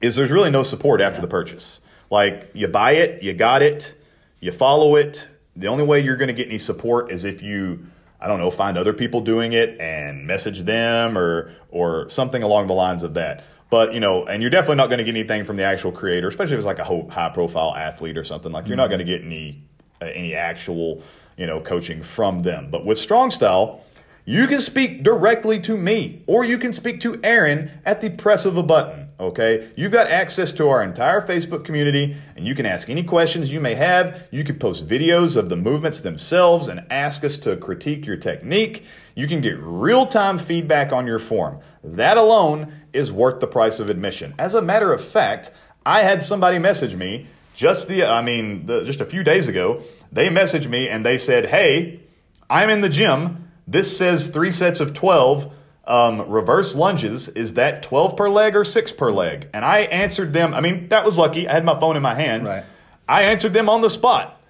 is 0.00 0.16
there's 0.16 0.30
really 0.30 0.50
no 0.50 0.62
support 0.62 1.00
after 1.00 1.20
the 1.20 1.26
purchase. 1.26 1.80
Like 2.10 2.50
you 2.54 2.68
buy 2.68 2.92
it, 2.92 3.22
you 3.22 3.34
got 3.34 3.62
it, 3.62 3.94
you 4.40 4.52
follow 4.52 4.96
it. 4.96 5.28
The 5.56 5.66
only 5.66 5.84
way 5.84 6.00
you're 6.00 6.16
going 6.16 6.28
to 6.28 6.34
get 6.34 6.48
any 6.48 6.58
support 6.58 7.10
is 7.10 7.24
if 7.24 7.42
you, 7.42 7.86
I 8.20 8.28
don't 8.28 8.38
know, 8.38 8.50
find 8.50 8.78
other 8.78 8.92
people 8.92 9.20
doing 9.20 9.52
it 9.52 9.78
and 9.80 10.26
message 10.26 10.60
them 10.60 11.18
or 11.18 11.54
or 11.70 12.08
something 12.08 12.42
along 12.42 12.68
the 12.68 12.74
lines 12.74 13.02
of 13.02 13.14
that. 13.14 13.44
But 13.70 13.92
you 13.92 14.00
know, 14.00 14.24
and 14.24 14.42
you're 14.42 14.50
definitely 14.50 14.76
not 14.76 14.86
going 14.86 14.98
to 14.98 15.04
get 15.04 15.10
anything 15.10 15.44
from 15.44 15.56
the 15.56 15.64
actual 15.64 15.92
creator, 15.92 16.28
especially 16.28 16.54
if 16.54 16.58
it's 16.58 16.66
like 16.66 16.78
a 16.78 17.10
high 17.10 17.28
profile 17.28 17.74
athlete 17.74 18.16
or 18.16 18.24
something. 18.24 18.52
Like 18.52 18.66
you're 18.66 18.76
not 18.76 18.88
going 18.88 19.00
to 19.00 19.04
get 19.04 19.22
any 19.22 19.62
uh, 20.00 20.06
any 20.06 20.34
actual 20.34 21.02
you 21.36 21.46
know 21.46 21.60
coaching 21.60 22.02
from 22.02 22.40
them. 22.40 22.70
But 22.70 22.86
with 22.86 22.98
Strong 22.98 23.32
Style, 23.32 23.82
you 24.24 24.46
can 24.46 24.60
speak 24.60 25.02
directly 25.02 25.60
to 25.60 25.76
me 25.76 26.22
or 26.26 26.44
you 26.44 26.58
can 26.58 26.72
speak 26.72 27.00
to 27.00 27.20
Aaron 27.22 27.70
at 27.84 28.00
the 28.00 28.10
press 28.10 28.44
of 28.44 28.56
a 28.56 28.62
button. 28.62 29.07
Okay, 29.20 29.70
you've 29.74 29.90
got 29.90 30.06
access 30.08 30.52
to 30.52 30.68
our 30.68 30.80
entire 30.80 31.20
Facebook 31.20 31.64
community 31.64 32.16
and 32.36 32.46
you 32.46 32.54
can 32.54 32.66
ask 32.66 32.88
any 32.88 33.02
questions 33.02 33.52
you 33.52 33.58
may 33.58 33.74
have. 33.74 34.22
You 34.30 34.44
can 34.44 34.60
post 34.60 34.86
videos 34.86 35.34
of 35.34 35.48
the 35.48 35.56
movements 35.56 36.00
themselves 36.00 36.68
and 36.68 36.86
ask 36.88 37.24
us 37.24 37.36
to 37.38 37.56
critique 37.56 38.06
your 38.06 38.16
technique. 38.16 38.84
You 39.16 39.26
can 39.26 39.40
get 39.40 39.58
real 39.58 40.06
time 40.06 40.38
feedback 40.38 40.92
on 40.92 41.08
your 41.08 41.18
form. 41.18 41.58
That 41.82 42.16
alone 42.16 42.72
is 42.92 43.10
worth 43.10 43.40
the 43.40 43.48
price 43.48 43.80
of 43.80 43.90
admission. 43.90 44.34
As 44.38 44.54
a 44.54 44.62
matter 44.62 44.92
of 44.92 45.02
fact, 45.02 45.50
I 45.84 46.02
had 46.02 46.22
somebody 46.22 46.60
message 46.60 46.94
me 46.94 47.26
just 47.54 47.88
the, 47.88 48.04
I 48.04 48.22
mean, 48.22 48.66
the, 48.66 48.84
just 48.84 49.00
a 49.00 49.04
few 49.04 49.24
days 49.24 49.48
ago. 49.48 49.82
They 50.12 50.28
messaged 50.28 50.68
me 50.68 50.88
and 50.88 51.04
they 51.04 51.18
said, 51.18 51.46
Hey, 51.46 52.02
I'm 52.48 52.70
in 52.70 52.82
the 52.82 52.88
gym. 52.88 53.50
This 53.66 53.96
says 53.98 54.28
three 54.28 54.52
sets 54.52 54.78
of 54.78 54.94
12 54.94 55.52
um, 55.88 56.28
reverse 56.28 56.74
lunges. 56.74 57.28
Is 57.28 57.54
that 57.54 57.82
12 57.82 58.16
per 58.16 58.28
leg 58.28 58.54
or 58.54 58.62
six 58.62 58.92
per 58.92 59.10
leg? 59.10 59.48
And 59.52 59.64
I 59.64 59.80
answered 59.80 60.32
them. 60.32 60.54
I 60.54 60.60
mean, 60.60 60.88
that 60.90 61.04
was 61.04 61.16
lucky. 61.16 61.48
I 61.48 61.54
had 61.54 61.64
my 61.64 61.80
phone 61.80 61.96
in 61.96 62.02
my 62.02 62.14
hand. 62.14 62.46
Right. 62.46 62.64
I 63.08 63.22
answered 63.22 63.54
them 63.54 63.68
on 63.68 63.80
the 63.80 63.88
spot. 63.88 64.40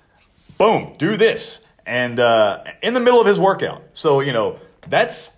Boom, 0.59 0.95
do 0.99 1.17
this. 1.17 1.61
And 1.87 2.19
uh, 2.19 2.65
in 2.83 2.93
the 2.93 3.01
middle 3.01 3.21
of 3.21 3.27
his 3.27 3.39
workout. 3.39 3.83
So, 3.93 4.21
you 4.21 4.33
know, 4.33 4.59
that's 4.89 5.31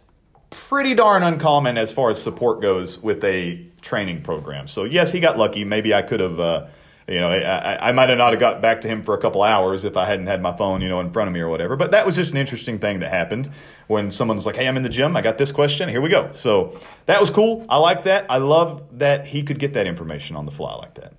pretty 0.49 0.95
darn 0.95 1.23
uncommon 1.23 1.77
as 1.77 1.93
far 1.93 2.11
as 2.11 2.21
support 2.21 2.63
goes 2.63 2.99
with 2.99 3.23
a 3.23 3.65
training 3.83 4.23
program. 4.23 4.67
So, 4.67 4.85
yes, 4.85 5.13
he 5.13 5.21
got 5.21 5.37
lucky. 5.39 5.65
Maybe 5.65 5.95
I 5.95 6.03
could 6.03 6.21
have. 6.21 6.41
Uh, 6.41 6.67
you 7.11 7.19
know, 7.19 7.29
I, 7.29 7.89
I 7.89 7.93
might 7.93 8.09
have 8.09 8.19
not 8.19 8.33
have 8.33 8.39
got 8.39 8.63
back 8.63 8.83
to 8.83 8.89
him 8.89 9.03
for 9.03 9.15
a 9.15 9.19
couple 9.21 9.43
hours 9.43 9.85
if 9.85 9.97
I 9.97 10.05
hadn't 10.07 10.29
had 10.29 10.41
my 10.41 10.57
phone, 10.57 10.81
you 10.81 10.89
know, 10.89 11.01
in 11.01 11.13
front 11.13 11.27
of 11.27 11.35
me 11.35 11.41
or 11.41 11.49
whatever. 11.49 11.75
But 11.75 11.91
that 11.91 12.07
was 12.07 12.15
just 12.15 12.31
an 12.31 12.37
interesting 12.37 12.79
thing 12.79 13.01
that 13.01 13.11
happened 13.11 13.51
when 13.89 14.13
someone's 14.13 14.47
like, 14.47 14.55
"Hey, 14.55 14.69
I'm 14.69 14.77
in 14.77 14.85
the 14.85 14.89
gym. 14.89 15.17
I 15.17 15.21
got 15.21 15.37
this 15.37 15.51
question. 15.51 15.89
Here 15.89 16.01
we 16.01 16.09
go." 16.09 16.31
So 16.33 16.79
that 17.07 17.21
was 17.21 17.29
cool. 17.29 17.67
I 17.69 17.79
like 17.79 18.05
that. 18.05 18.27
I 18.31 18.37
love 18.37 18.83
that 18.93 19.27
he 19.27 19.43
could 19.43 19.59
get 19.59 19.75
that 19.75 19.89
information 19.89 20.37
on 20.37 20.47
the 20.47 20.53
fly 20.53 20.75
like 20.77 20.95
that. 20.95 21.15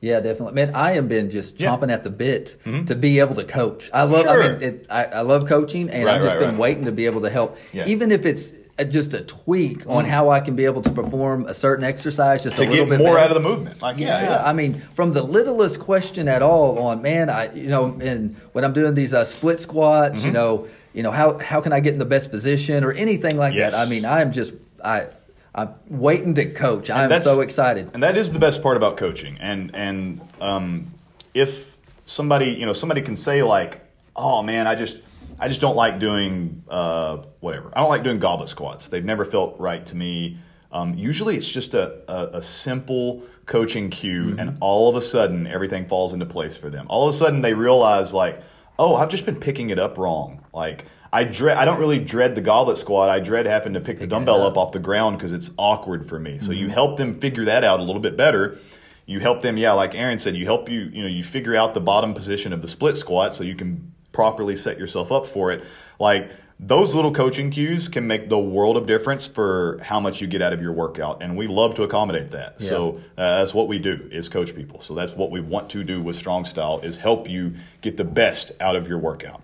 Yeah, 0.00 0.20
definitely. 0.20 0.54
Man, 0.54 0.74
I 0.74 0.92
have 0.92 1.08
been 1.08 1.30
just 1.30 1.60
Yeah. 1.60 1.70
chomping 1.70 1.92
at 1.92 2.04
the 2.04 2.10
bit 2.10 2.56
mm-hmm. 2.64 2.84
to 2.86 2.94
be 2.94 3.20
able 3.20 3.34
to 3.36 3.44
coach. 3.44 3.90
I 3.92 4.02
love. 4.04 4.22
Sure. 4.22 4.42
I 4.42 4.48
mean, 4.48 4.62
it, 4.62 4.86
I, 4.90 5.04
I 5.04 5.20
love 5.20 5.46
coaching, 5.46 5.88
and 5.90 6.04
Right, 6.04 6.16
I've 6.16 6.22
just 6.22 6.36
right, 6.36 6.40
been 6.40 6.50
right. 6.56 6.58
waiting 6.58 6.84
to 6.86 6.92
be 6.92 7.06
able 7.06 7.20
to 7.22 7.30
help, 7.30 7.58
Yeah. 7.72 7.86
even 7.86 8.12
if 8.12 8.24
it's 8.26 8.52
just 8.82 9.14
a 9.14 9.20
tweak 9.20 9.86
on 9.86 10.04
how 10.04 10.30
I 10.30 10.40
can 10.40 10.56
be 10.56 10.64
able 10.64 10.82
to 10.82 10.90
perform 10.90 11.46
a 11.46 11.54
certain 11.54 11.84
exercise 11.84 12.42
just 12.42 12.56
To 12.56 12.62
a 12.62 12.68
little 12.68 12.86
get 12.86 12.90
bit 12.90 12.98
more 12.98 13.14
better. 13.14 13.18
out 13.18 13.36
of 13.36 13.40
the 13.40 13.48
movement. 13.48 13.80
Like, 13.80 13.98
yeah, 13.98 14.20
Yeah, 14.22 14.30
yeah. 14.30 14.44
I 14.44 14.52
mean, 14.52 14.82
from 14.94 15.12
the 15.12 15.22
littlest 15.22 15.78
question 15.78 16.26
at 16.26 16.42
all 16.42 16.78
on 16.80 17.00
man, 17.00 17.30
I 17.30 17.52
you 17.54 17.68
know, 17.68 17.96
and 18.00 18.34
when 18.52 18.64
I'm 18.64 18.72
doing 18.72 18.94
these 18.94 19.14
uh, 19.14 19.24
split 19.24 19.60
squats, 19.60 20.20
Mm-hmm. 20.20 20.26
you 20.26 20.32
know, 20.32 20.68
you 20.92 21.02
know 21.04 21.12
how 21.12 21.38
how 21.38 21.60
can 21.60 21.72
I 21.72 21.78
get 21.80 21.92
in 21.92 21.98
the 22.00 22.04
best 22.04 22.30
position 22.30 22.82
or 22.82 22.92
anything 22.92 23.36
like 23.36 23.54
Yes. 23.54 23.72
that. 23.72 23.86
I 23.86 23.88
mean, 23.88 24.04
I'm 24.04 24.32
just 24.32 24.54
I 24.84 25.06
I'm 25.54 25.72
waiting 25.88 26.34
to 26.34 26.50
coach. 26.52 26.90
I'm 26.90 27.22
so 27.22 27.40
excited. 27.42 27.90
And 27.94 28.02
that 28.02 28.16
is 28.16 28.32
the 28.32 28.40
best 28.40 28.60
part 28.60 28.76
about 28.76 28.96
coaching. 28.96 29.36
And 29.40 29.70
and 29.74 30.20
um, 30.40 30.92
if 31.32 31.76
somebody 32.06 32.46
you 32.50 32.66
know 32.66 32.72
somebody 32.72 33.02
can 33.02 33.14
say 33.16 33.42
like, 33.44 33.80
oh 34.16 34.42
man, 34.42 34.66
I 34.66 34.74
just 34.74 34.98
I 35.40 35.48
just 35.48 35.60
don't 35.60 35.76
like 35.76 35.98
doing 35.98 36.64
uh, 36.68 37.18
whatever. 37.40 37.70
I 37.74 37.80
don't 37.80 37.88
like 37.88 38.02
doing 38.02 38.18
goblet 38.18 38.48
squats. 38.48 38.88
They've 38.88 39.04
never 39.04 39.24
felt 39.24 39.58
right 39.58 39.84
to 39.86 39.96
me. 39.96 40.38
Um, 40.72 40.94
usually, 40.94 41.36
it's 41.36 41.48
just 41.48 41.74
a, 41.74 42.02
a, 42.10 42.38
a 42.38 42.42
simple 42.42 43.22
coaching 43.46 43.90
cue, 43.90 44.36
and 44.38 44.58
all 44.60 44.88
of 44.88 44.96
a 44.96 45.02
sudden, 45.02 45.46
everything 45.46 45.86
falls 45.86 46.12
into 46.12 46.26
place 46.26 46.56
for 46.56 46.70
them. 46.70 46.86
All 46.88 47.08
of 47.08 47.14
a 47.14 47.16
sudden, 47.16 47.42
they 47.42 47.54
realize 47.54 48.12
like, 48.12 48.42
oh, 48.78 48.96
I've 48.96 49.08
just 49.08 49.26
been 49.26 49.38
picking 49.38 49.70
it 49.70 49.78
up 49.78 49.98
wrong. 49.98 50.44
Like 50.52 50.86
I 51.12 51.22
dread. 51.22 51.56
I 51.58 51.64
don't 51.64 51.78
really 51.78 52.00
dread 52.00 52.34
the 52.34 52.40
goblet 52.40 52.76
squat. 52.76 53.08
I 53.08 53.20
dread 53.20 53.46
having 53.46 53.74
to 53.74 53.80
pick 53.80 54.00
the 54.00 54.06
dumbbell 54.06 54.42
up. 54.42 54.52
up 54.52 54.58
off 54.58 54.72
the 54.72 54.80
ground 54.80 55.16
because 55.16 55.30
it's 55.30 55.52
awkward 55.56 56.08
for 56.08 56.18
me. 56.18 56.40
So 56.40 56.50
you 56.50 56.68
help 56.68 56.96
them 56.96 57.14
figure 57.14 57.44
that 57.44 57.62
out 57.62 57.78
a 57.78 57.84
little 57.84 58.02
bit 58.02 58.16
better. 58.16 58.58
You 59.06 59.20
help 59.20 59.42
them, 59.42 59.56
yeah, 59.56 59.72
like 59.72 59.94
Aaron 59.94 60.18
said, 60.18 60.34
you 60.34 60.44
help 60.44 60.68
you, 60.68 60.80
you 60.80 61.02
know, 61.02 61.08
you 61.08 61.22
figure 61.22 61.54
out 61.54 61.74
the 61.74 61.80
bottom 61.80 62.14
position 62.14 62.52
of 62.52 62.62
the 62.62 62.68
split 62.68 62.96
squat 62.96 63.34
so 63.34 63.44
you 63.44 63.54
can 63.54 63.92
properly 64.14 64.56
set 64.56 64.78
yourself 64.78 65.12
up 65.12 65.26
for 65.26 65.52
it. 65.52 65.62
Like 66.00 66.30
those 66.60 66.94
little 66.94 67.12
coaching 67.12 67.50
cues 67.50 67.88
can 67.88 68.06
make 68.06 68.28
the 68.28 68.38
world 68.38 68.76
of 68.76 68.86
difference 68.86 69.26
for 69.26 69.78
how 69.82 69.98
much 70.00 70.20
you 70.20 70.26
get 70.28 70.40
out 70.40 70.52
of 70.52 70.62
your 70.62 70.72
workout, 70.72 71.22
and 71.22 71.36
we 71.36 71.48
love 71.48 71.74
to 71.74 71.82
accommodate 71.82 72.30
that. 72.30 72.62
So 72.62 73.00
uh, 73.18 73.38
that's 73.38 73.52
what 73.52 73.68
we 73.68 73.78
do 73.78 74.08
is 74.12 74.28
coach 74.28 74.54
people. 74.54 74.80
So 74.80 74.94
that's 74.94 75.12
what 75.12 75.30
we 75.30 75.40
want 75.40 75.68
to 75.70 75.82
do 75.84 76.00
with 76.00 76.16
Strong 76.16 76.44
Style 76.46 76.80
is 76.80 76.96
help 76.96 77.28
you 77.28 77.54
get 77.82 77.96
the 77.96 78.04
best 78.04 78.52
out 78.60 78.76
of 78.76 78.88
your 78.88 78.98
workout. 78.98 79.42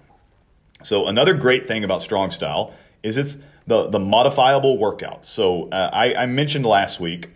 So 0.83 1.09
another 1.09 1.35
great 1.35 1.69
thing 1.69 1.85
about 1.85 2.01
Strong 2.01 2.31
Style 2.31 2.73
is 3.03 3.17
it's 3.17 3.37
the 3.67 3.89
the 3.89 3.99
modifiable 3.99 4.79
workout. 4.79 5.27
So 5.27 5.69
uh, 5.71 5.91
I, 5.93 6.15
I 6.15 6.27
mentioned 6.27 6.65
last 6.65 7.01
week 7.01 7.31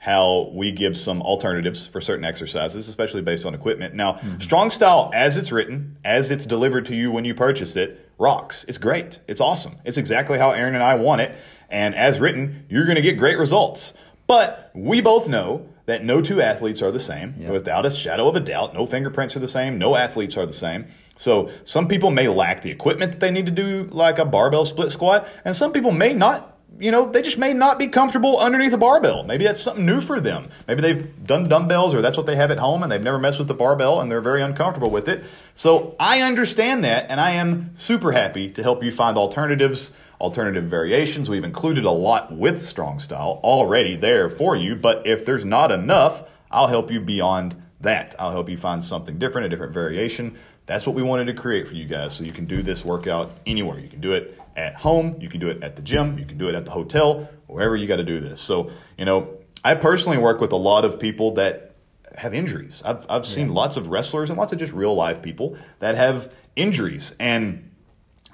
how 0.00 0.50
we 0.54 0.72
give 0.72 0.96
some 0.96 1.20
alternatives 1.20 1.86
for 1.86 2.00
certain 2.00 2.24
exercises, 2.24 2.88
especially 2.88 3.20
based 3.20 3.44
on 3.44 3.54
equipment. 3.54 3.94
Now, 3.94 4.18
Strong 4.38 4.70
Style, 4.70 5.10
as 5.14 5.36
it's 5.36 5.52
written, 5.52 5.98
as 6.04 6.30
it's 6.30 6.46
delivered 6.46 6.86
to 6.86 6.96
you 6.96 7.10
when 7.12 7.26
you 7.26 7.34
purchase 7.34 7.76
it, 7.76 8.10
rocks. 8.18 8.64
It's 8.66 8.78
great. 8.78 9.18
It's 9.28 9.42
awesome. 9.42 9.76
It's 9.84 9.98
exactly 9.98 10.38
how 10.38 10.52
Aaron 10.52 10.74
and 10.74 10.82
I 10.82 10.94
want 10.94 11.20
it. 11.20 11.36
And 11.68 11.94
as 11.94 12.18
written, 12.18 12.64
you're 12.70 12.86
going 12.86 12.96
to 12.96 13.02
get 13.02 13.18
great 13.18 13.38
results. 13.38 13.92
But 14.26 14.70
we 14.74 15.02
both 15.02 15.28
know 15.28 15.68
that 15.84 16.04
no 16.04 16.22
two 16.22 16.40
athletes 16.40 16.80
are 16.80 16.90
the 16.90 17.00
same. 17.00 17.34
Without 17.50 17.84
a 17.84 17.90
shadow 17.90 18.26
of 18.26 18.36
a 18.36 18.40
doubt, 18.40 18.72
no 18.72 18.86
fingerprints 18.86 19.36
are 19.36 19.40
the 19.40 19.48
same, 19.48 19.76
no 19.76 19.96
athletes 19.96 20.36
are 20.36 20.46
the 20.46 20.52
same. 20.52 20.86
So 21.16 21.50
some 21.64 21.88
people 21.88 22.10
may 22.10 22.28
lack 22.28 22.62
the 22.62 22.70
equipment 22.70 23.12
that 23.12 23.20
they 23.20 23.30
need 23.30 23.46
to 23.46 23.52
do 23.52 23.84
like 23.90 24.18
a 24.18 24.24
barbell 24.24 24.64
split 24.64 24.92
squat, 24.92 25.28
and 25.44 25.54
some 25.54 25.72
people 25.72 25.90
may 25.90 26.14
not, 26.14 26.59
you 26.78 26.90
know, 26.90 27.10
they 27.10 27.22
just 27.22 27.38
may 27.38 27.52
not 27.52 27.78
be 27.78 27.88
comfortable 27.88 28.38
underneath 28.38 28.72
a 28.72 28.78
barbell. 28.78 29.22
Maybe 29.22 29.44
that's 29.44 29.60
something 29.60 29.84
new 29.84 30.00
for 30.00 30.20
them. 30.20 30.50
Maybe 30.66 30.80
they've 30.80 31.26
done 31.26 31.44
dumbbells 31.44 31.94
or 31.94 32.00
that's 32.00 32.16
what 32.16 32.26
they 32.26 32.36
have 32.36 32.50
at 32.50 32.58
home 32.58 32.82
and 32.82 32.90
they've 32.90 33.02
never 33.02 33.18
messed 33.18 33.38
with 33.38 33.48
the 33.48 33.54
barbell 33.54 34.00
and 34.00 34.10
they're 34.10 34.20
very 34.20 34.42
uncomfortable 34.42 34.90
with 34.90 35.08
it. 35.08 35.24
So 35.54 35.94
I 35.98 36.22
understand 36.22 36.84
that 36.84 37.06
and 37.10 37.20
I 37.20 37.32
am 37.32 37.74
super 37.76 38.12
happy 38.12 38.50
to 38.50 38.62
help 38.62 38.82
you 38.82 38.92
find 38.92 39.18
alternatives 39.18 39.92
alternative 40.20 40.64
variations. 40.64 41.30
We've 41.30 41.44
included 41.44 41.84
a 41.84 41.90
lot 41.90 42.32
with 42.32 42.64
Strong 42.64 43.00
Style 43.00 43.40
already 43.42 43.96
there 43.96 44.28
for 44.28 44.54
you, 44.54 44.76
but 44.76 45.06
if 45.06 45.24
there's 45.24 45.44
not 45.44 45.72
enough, 45.72 46.22
I'll 46.50 46.66
help 46.66 46.90
you 46.90 47.00
beyond 47.00 47.60
that. 47.80 48.14
I'll 48.18 48.32
help 48.32 48.48
you 48.48 48.58
find 48.58 48.84
something 48.84 49.18
different, 49.18 49.46
a 49.46 49.48
different 49.48 49.72
variation. 49.72 50.36
That's 50.66 50.86
what 50.86 50.94
we 50.94 51.02
wanted 51.02 51.24
to 51.26 51.34
create 51.34 51.66
for 51.66 51.74
you 51.74 51.86
guys 51.86 52.14
so 52.14 52.24
you 52.24 52.32
can 52.32 52.44
do 52.44 52.62
this 52.62 52.84
workout 52.84 53.32
anywhere. 53.46 53.78
You 53.78 53.88
can 53.88 54.00
do 54.00 54.12
it 54.12 54.38
at 54.60 54.76
home, 54.76 55.16
you 55.20 55.28
can 55.28 55.40
do 55.40 55.48
it 55.48 55.62
at 55.62 55.76
the 55.76 55.82
gym, 55.82 56.18
you 56.18 56.24
can 56.24 56.38
do 56.38 56.48
it 56.48 56.54
at 56.54 56.64
the 56.64 56.70
hotel, 56.70 57.28
wherever 57.46 57.76
you 57.76 57.86
got 57.86 57.96
to 57.96 58.04
do 58.04 58.20
this. 58.20 58.40
So, 58.40 58.70
you 58.96 59.04
know, 59.04 59.38
I 59.64 59.74
personally 59.74 60.18
work 60.18 60.40
with 60.40 60.52
a 60.52 60.56
lot 60.56 60.84
of 60.84 61.00
people 61.00 61.34
that 61.34 61.74
have 62.16 62.34
injuries. 62.34 62.82
I've, 62.84 63.06
I've 63.08 63.26
seen 63.26 63.54
lots 63.54 63.76
of 63.76 63.88
wrestlers 63.88 64.30
and 64.30 64.38
lots 64.38 64.52
of 64.52 64.58
just 64.58 64.72
real 64.72 64.94
life 64.94 65.22
people 65.22 65.56
that 65.78 65.96
have 65.96 66.32
injuries. 66.56 67.14
And 67.18 67.70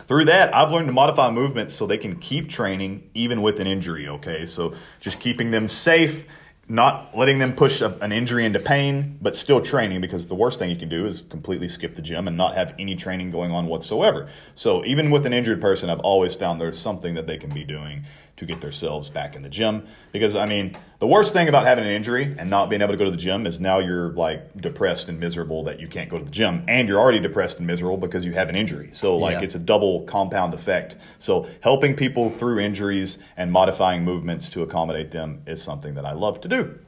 through 0.06 0.26
that, 0.26 0.54
I've 0.54 0.72
learned 0.72 0.86
to 0.86 0.92
modify 0.92 1.30
movements 1.30 1.74
so 1.74 1.86
they 1.86 1.98
can 1.98 2.16
keep 2.16 2.48
training 2.48 3.10
even 3.14 3.42
with 3.42 3.60
an 3.60 3.66
injury, 3.66 4.08
okay? 4.08 4.46
So 4.46 4.74
just 5.00 5.20
keeping 5.20 5.50
them 5.50 5.68
safe, 5.68 6.26
not 6.68 7.16
letting 7.16 7.38
them 7.38 7.54
push 7.54 7.80
a, 7.80 7.96
an 8.00 8.10
injury 8.10 8.44
into 8.44 8.58
pain, 8.58 9.18
but 9.22 9.36
still 9.36 9.60
training 9.60 10.00
because 10.00 10.26
the 10.26 10.34
worst 10.34 10.58
thing 10.58 10.68
you 10.68 10.76
can 10.76 10.88
do 10.88 11.06
is 11.06 11.22
completely 11.22 11.68
skip 11.68 11.94
the 11.94 12.02
gym 12.02 12.26
and 12.26 12.36
not 12.36 12.54
have 12.54 12.74
any 12.78 12.96
training 12.96 13.30
going 13.30 13.52
on 13.52 13.66
whatsoever. 13.66 14.28
So 14.54 14.84
even 14.84 15.10
with 15.10 15.26
an 15.26 15.32
injured 15.32 15.60
person, 15.60 15.88
I've 15.90 16.00
always 16.00 16.34
found 16.34 16.60
there's 16.60 16.78
something 16.78 17.14
that 17.14 17.26
they 17.26 17.38
can 17.38 17.50
be 17.50 17.64
doing 17.64 18.04
to 18.36 18.44
get 18.44 18.60
themselves 18.60 19.08
back 19.08 19.34
in 19.34 19.42
the 19.42 19.48
gym. 19.48 19.86
Because, 20.12 20.36
I 20.36 20.44
mean, 20.46 20.76
the 20.98 21.06
worst 21.06 21.32
thing 21.32 21.48
about 21.48 21.64
having 21.64 21.84
an 21.84 21.90
injury 21.90 22.34
and 22.38 22.50
not 22.50 22.68
being 22.68 22.82
able 22.82 22.92
to 22.92 22.98
go 22.98 23.06
to 23.06 23.10
the 23.10 23.16
gym 23.16 23.46
is 23.46 23.58
now 23.60 23.78
you're 23.78 24.10
like 24.10 24.54
depressed 24.60 25.08
and 25.08 25.18
miserable 25.18 25.64
that 25.64 25.80
you 25.80 25.88
can't 25.88 26.10
go 26.10 26.18
to 26.18 26.24
the 26.24 26.30
gym. 26.30 26.62
And 26.68 26.86
you're 26.88 27.00
already 27.00 27.20
depressed 27.20 27.58
and 27.58 27.66
miserable 27.66 27.96
because 27.96 28.24
you 28.26 28.32
have 28.32 28.48
an 28.48 28.56
injury. 28.56 28.90
So, 28.92 29.16
like, 29.16 29.38
Yeah. 29.38 29.42
it's 29.44 29.54
a 29.54 29.58
double 29.58 30.02
compound 30.02 30.52
effect. 30.52 30.96
So, 31.18 31.46
helping 31.60 31.96
people 31.96 32.30
through 32.30 32.60
injuries 32.60 33.18
and 33.36 33.50
modifying 33.50 34.04
movements 34.04 34.50
to 34.50 34.62
accommodate 34.62 35.12
them 35.12 35.42
is 35.46 35.62
something 35.62 35.94
that 35.94 36.04
I 36.04 36.12
love 36.12 36.40
to 36.42 36.48
do. 36.48 36.78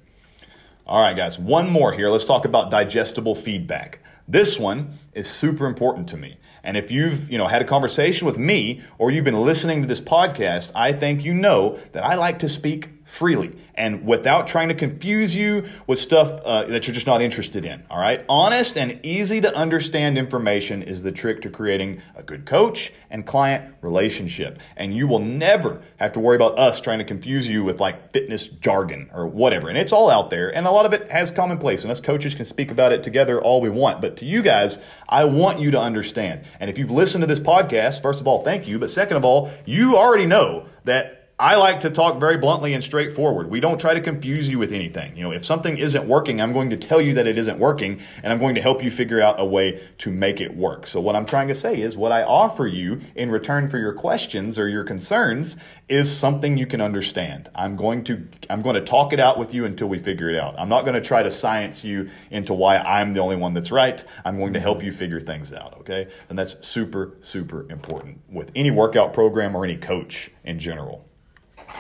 All 0.87 1.01
right, 1.03 1.17
guys, 1.17 1.39
one 1.39 1.69
more 1.69 1.93
here. 1.93 2.09
Let's 2.09 2.25
talk 2.25 2.45
about 2.45 2.71
digestible 2.71 3.35
feedback. 3.35 4.01
This 4.29 4.59
one 4.59 4.99
is 5.15 5.27
super 5.27 5.67
important 5.67 6.09
to 6.11 6.19
me. 6.19 6.37
And 6.63 6.77
if 6.77 6.91
you've, 6.91 7.31
you 7.31 7.39
know, 7.39 7.47
had 7.47 7.63
a 7.63 7.65
conversation 7.65 8.27
with 8.27 8.37
me 8.37 8.83
or 8.99 9.11
you've 9.11 9.25
been 9.25 9.41
listening 9.41 9.81
to 9.81 9.89
this 9.89 10.03
podcast, 10.03 10.71
I 10.75 10.93
think 10.93 11.25
you 11.25 11.33
know 11.33 11.79
that 11.93 12.05
I 12.05 12.17
like 12.17 12.41
to 12.41 12.49
speak 12.49 12.98
freely 13.09 13.57
and 13.75 14.05
without 14.05 14.47
trying 14.47 14.69
to 14.69 14.75
confuse 14.75 15.35
you 15.35 15.67
with 15.87 15.99
stuff 15.99 16.43
uh, 16.45 16.65
that 16.65 16.87
you're 16.87 16.95
just 16.95 17.07
not 17.07 17.23
interested 17.23 17.65
in. 17.65 17.83
All 17.91 17.99
right? 17.99 18.23
Honest 18.29 18.77
and 18.77 19.01
easy 19.03 19.41
to 19.41 19.55
understand 19.57 20.19
information 20.19 20.83
is 20.83 21.03
the 21.03 21.11
trick 21.11 21.41
to 21.43 21.49
creating 21.51 22.03
a 22.15 22.23
good 22.23 22.45
coach 22.45 22.93
and 23.09 23.25
client 23.25 23.75
relationship. 23.81 24.59
And 24.77 24.95
you 24.95 25.09
will 25.09 25.21
never 25.21 25.81
have 25.97 26.13
to 26.13 26.21
worry 26.21 26.37
about 26.37 26.59
us 26.59 26.83
trying 26.83 26.99
to 26.99 27.05
confuse 27.05 27.49
you 27.49 27.65
with 27.65 27.81
like 27.81 28.13
fitness 28.13 28.47
jargon 28.47 29.09
or 29.15 29.27
whatever. 29.27 29.71
And 29.71 29.79
it's 29.79 29.93
all 29.93 30.11
out 30.11 30.29
there. 30.29 30.55
And 30.55 30.67
a 30.67 30.71
lot 30.71 30.85
of 30.85 30.93
it 30.93 31.11
has 31.11 31.31
commonplace. 31.31 31.85
And 31.85 31.91
us 31.91 32.03
coaches 32.03 32.35
can 32.35 32.45
speak 32.45 32.71
about 32.71 32.93
it 32.93 33.03
together 33.03 33.41
all 33.41 33.63
we 33.63 33.71
want. 33.71 34.03
But 34.03 34.19
to 34.19 34.27
you 34.27 34.43
guys, 34.43 34.79
I 35.09 35.25
want 35.25 35.61
you 35.61 35.71
to 35.71 35.81
understand. 35.81 36.43
And 36.61 36.69
if 36.69 36.77
you've 36.77 36.91
listened 36.91 37.23
to 37.23 37.27
this 37.27 37.41
podcast, 37.41 38.03
first 38.03 38.21
of 38.21 38.27
all, 38.27 38.45
thank 38.45 38.69
you. 38.69 38.79
But 38.79 38.91
second 38.91 39.17
of 39.17 39.25
all, 39.25 39.51
you 39.65 39.97
already 39.97 40.27
know 40.27 40.67
that 40.85 41.18
I 41.41 41.55
like 41.55 41.79
to 41.81 41.91
talk 41.91 42.19
very 42.19 42.37
bluntly 42.37 42.75
and 42.75 42.83
straightforward. 42.83 43.49
We 43.49 43.61
don't 43.61 43.79
try 43.79 43.95
to 43.95 44.01
confuse 44.01 44.49
you 44.49 44.59
with 44.59 44.73
anything. 44.73 45.17
You 45.17 45.23
know, 45.23 45.31
if 45.31 45.47
something 45.47 45.79
isn't 45.79 46.09
working, 46.09 46.41
I'm 46.41 46.53
going 46.53 46.71
to 46.71 46.77
tell 46.77 47.01
you 47.01 47.15
that 47.15 47.29
it 47.29 47.39
isn't 47.39 47.61
working 47.61 48.01
and 48.25 48.33
I'm 48.33 48.41
going 48.41 48.57
to 48.57 48.61
help 48.61 48.83
you 48.83 48.91
figure 48.91 49.21
out 49.21 49.39
a 49.39 49.45
way 49.45 49.87
to 49.99 50.11
make 50.11 50.41
it 50.41 50.57
work. 50.57 50.85
So 50.89 51.01
what 51.01 51.15
I'm 51.15 51.27
trying 51.27 51.47
to 51.47 51.55
say 51.55 51.81
is 51.81 51.97
what 51.97 52.11
I 52.11 52.25
offer 52.25 52.67
you 52.67 53.03
in 53.15 53.31
return 53.31 53.71
for 53.71 53.79
your 53.79 53.93
questions 53.93 54.59
or 54.59 54.69
your 54.69 54.83
concerns 54.83 55.57
is 55.89 56.11
something 56.11 56.59
you 56.59 56.67
can 56.67 56.81
understand. 56.81 57.49
I'm 57.55 57.77
going 57.77 58.03
to 58.05 58.27
I'm 58.51 58.63
going 58.63 58.75
to 58.75 58.85
talk 58.85 59.13
it 59.13 59.21
out 59.21 59.39
with 59.39 59.55
you 59.55 59.65
until 59.65 59.87
we 59.87 60.01
figure 60.01 60.29
it 60.29 60.41
out. 60.41 60.59
I'm 60.59 60.69
not 60.69 60.83
going 60.83 61.01
to 61.01 61.01
try 61.01 61.23
to 61.23 61.31
science 61.31 61.85
you 61.85 62.11
into 62.33 62.53
why 62.53 62.79
I'm 62.79 63.13
the 63.13 63.21
only 63.21 63.37
one 63.37 63.55
that's 63.55 63.71
right. 63.71 64.05
I'm 64.25 64.39
going 64.39 64.55
to 64.55 64.61
help 64.61 64.83
you 64.83 64.91
figure 64.93 65.21
things 65.21 65.53
out, 65.53 65.77
okay? 65.83 66.09
And 66.29 66.37
that's 66.37 66.67
super 66.67 67.17
super 67.21 67.71
important 67.71 68.23
with 68.29 68.51
any 68.57 68.73
workout 68.73 69.13
program 69.13 69.55
or 69.55 69.63
any 69.65 69.77
coach 69.77 70.33
in 70.43 70.59
general. 70.59 71.08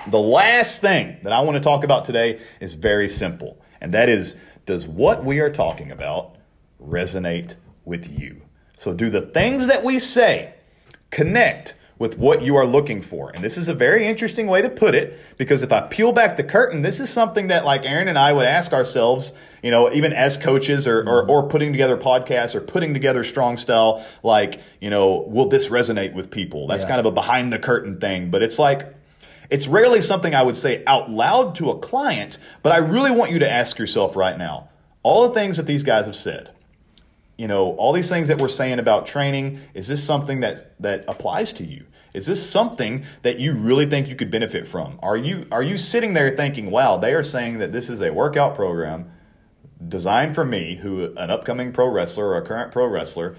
The 0.08 0.18
last 0.18 0.80
thing 0.80 1.16
that 1.22 1.32
I 1.32 1.40
want 1.40 1.56
to 1.56 1.60
talk 1.60 1.84
about 1.84 2.04
today 2.04 2.40
is 2.60 2.74
very 2.74 3.08
simple, 3.08 3.60
and 3.80 3.92
that 3.94 4.08
is 4.08 4.34
does 4.66 4.86
what 4.86 5.24
we 5.24 5.40
are 5.40 5.50
talking 5.50 5.90
about 5.90 6.36
resonate 6.82 7.54
with 7.84 8.10
you? 8.10 8.42
So, 8.76 8.92
do 8.92 9.10
the 9.10 9.22
things 9.22 9.66
that 9.66 9.82
we 9.82 9.98
say 9.98 10.54
connect 11.10 11.74
with 11.98 12.16
what 12.16 12.42
you 12.42 12.54
are 12.56 12.66
looking 12.66 13.02
for? 13.02 13.30
And 13.30 13.42
this 13.42 13.58
is 13.58 13.68
a 13.68 13.74
very 13.74 14.06
interesting 14.06 14.46
way 14.46 14.62
to 14.62 14.68
put 14.68 14.94
it 14.94 15.18
because 15.36 15.62
if 15.62 15.72
I 15.72 15.80
peel 15.80 16.12
back 16.12 16.36
the 16.36 16.44
curtain, 16.44 16.82
this 16.82 17.00
is 17.00 17.10
something 17.10 17.48
that, 17.48 17.64
like 17.64 17.84
Aaron 17.84 18.08
and 18.08 18.18
I 18.18 18.32
would 18.32 18.46
ask 18.46 18.72
ourselves 18.72 19.32
you 19.62 19.70
know, 19.70 19.92
even 19.92 20.12
as 20.12 20.36
coaches 20.36 20.86
or, 20.86 21.00
or, 21.00 21.28
or 21.28 21.48
putting 21.48 21.72
together 21.72 21.96
podcasts 21.96 22.54
or 22.54 22.60
putting 22.60 22.94
together 22.94 23.24
strong 23.24 23.56
style, 23.56 24.04
like, 24.22 24.60
you 24.80 24.90
know, 24.90 25.24
will 25.26 25.48
this 25.48 25.68
resonate 25.68 26.14
with 26.14 26.30
people? 26.30 26.66
That's 26.66 26.84
Yeah. 26.84 26.90
kind 26.90 27.00
of 27.00 27.06
a 27.06 27.10
behind 27.10 27.52
the 27.52 27.58
curtain 27.58 27.98
thing, 27.98 28.30
but 28.30 28.42
it's 28.42 28.58
like, 28.58 28.94
it's 29.50 29.66
rarely 29.66 30.02
something 30.02 30.34
I 30.34 30.42
would 30.42 30.56
say 30.56 30.82
out 30.86 31.10
loud 31.10 31.54
to 31.56 31.70
a 31.70 31.78
client, 31.78 32.38
but 32.62 32.72
I 32.72 32.78
really 32.78 33.10
want 33.10 33.30
you 33.32 33.38
to 33.40 33.50
ask 33.50 33.78
yourself 33.78 34.16
right 34.16 34.36
now 34.36 34.68
all 35.02 35.28
the 35.28 35.34
things 35.34 35.56
that 35.56 35.66
these 35.66 35.82
guys 35.82 36.06
have 36.06 36.16
said. 36.16 36.50
You 37.36 37.46
know, 37.46 37.76
all 37.76 37.92
these 37.92 38.08
things 38.08 38.28
that 38.28 38.38
we're 38.38 38.48
saying 38.48 38.80
about 38.80 39.06
training, 39.06 39.60
is 39.72 39.86
this 39.86 40.02
something 40.02 40.40
that, 40.40 40.74
that 40.80 41.04
applies 41.06 41.52
to 41.54 41.64
you? 41.64 41.86
Is 42.12 42.26
this 42.26 42.48
something 42.48 43.04
that 43.22 43.38
you 43.38 43.54
really 43.54 43.86
think 43.86 44.08
you 44.08 44.16
could 44.16 44.30
benefit 44.30 44.66
from? 44.66 44.98
Are 45.02 45.16
you 45.16 45.46
are 45.52 45.62
you 45.62 45.76
sitting 45.76 46.14
there 46.14 46.34
thinking, 46.36 46.70
wow, 46.70 46.96
they 46.96 47.12
are 47.12 47.22
saying 47.22 47.58
that 47.58 47.70
this 47.70 47.88
is 47.88 48.00
a 48.00 48.12
workout 48.12 48.54
program 48.56 49.12
designed 49.86 50.34
for 50.34 50.44
me, 50.44 50.76
who 50.76 51.14
an 51.16 51.30
upcoming 51.30 51.72
pro 51.72 51.86
wrestler 51.88 52.26
or 52.26 52.38
a 52.38 52.46
current 52.46 52.72
pro 52.72 52.86
wrestler, 52.86 53.36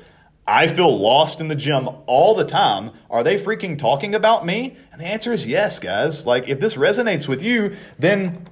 I 0.49 0.65
feel 0.65 0.97
lost 0.97 1.39
in 1.39 1.47
the 1.47 1.55
gym 1.55 1.87
all 2.07 2.33
the 2.33 2.43
time. 2.43 2.89
Are 3.07 3.23
they 3.23 3.37
freaking 3.37 3.77
talking 3.77 4.15
about 4.15 4.47
me? 4.47 4.77
And 4.91 4.99
the 4.99 5.05
answer 5.05 5.31
is 5.31 5.45
yes, 5.45 5.77
guys. 5.77 6.25
Like 6.25 6.49
if 6.49 6.59
this 6.59 6.73
resonates 6.73 7.27
with 7.27 7.43
you, 7.43 7.75
then 7.99 8.47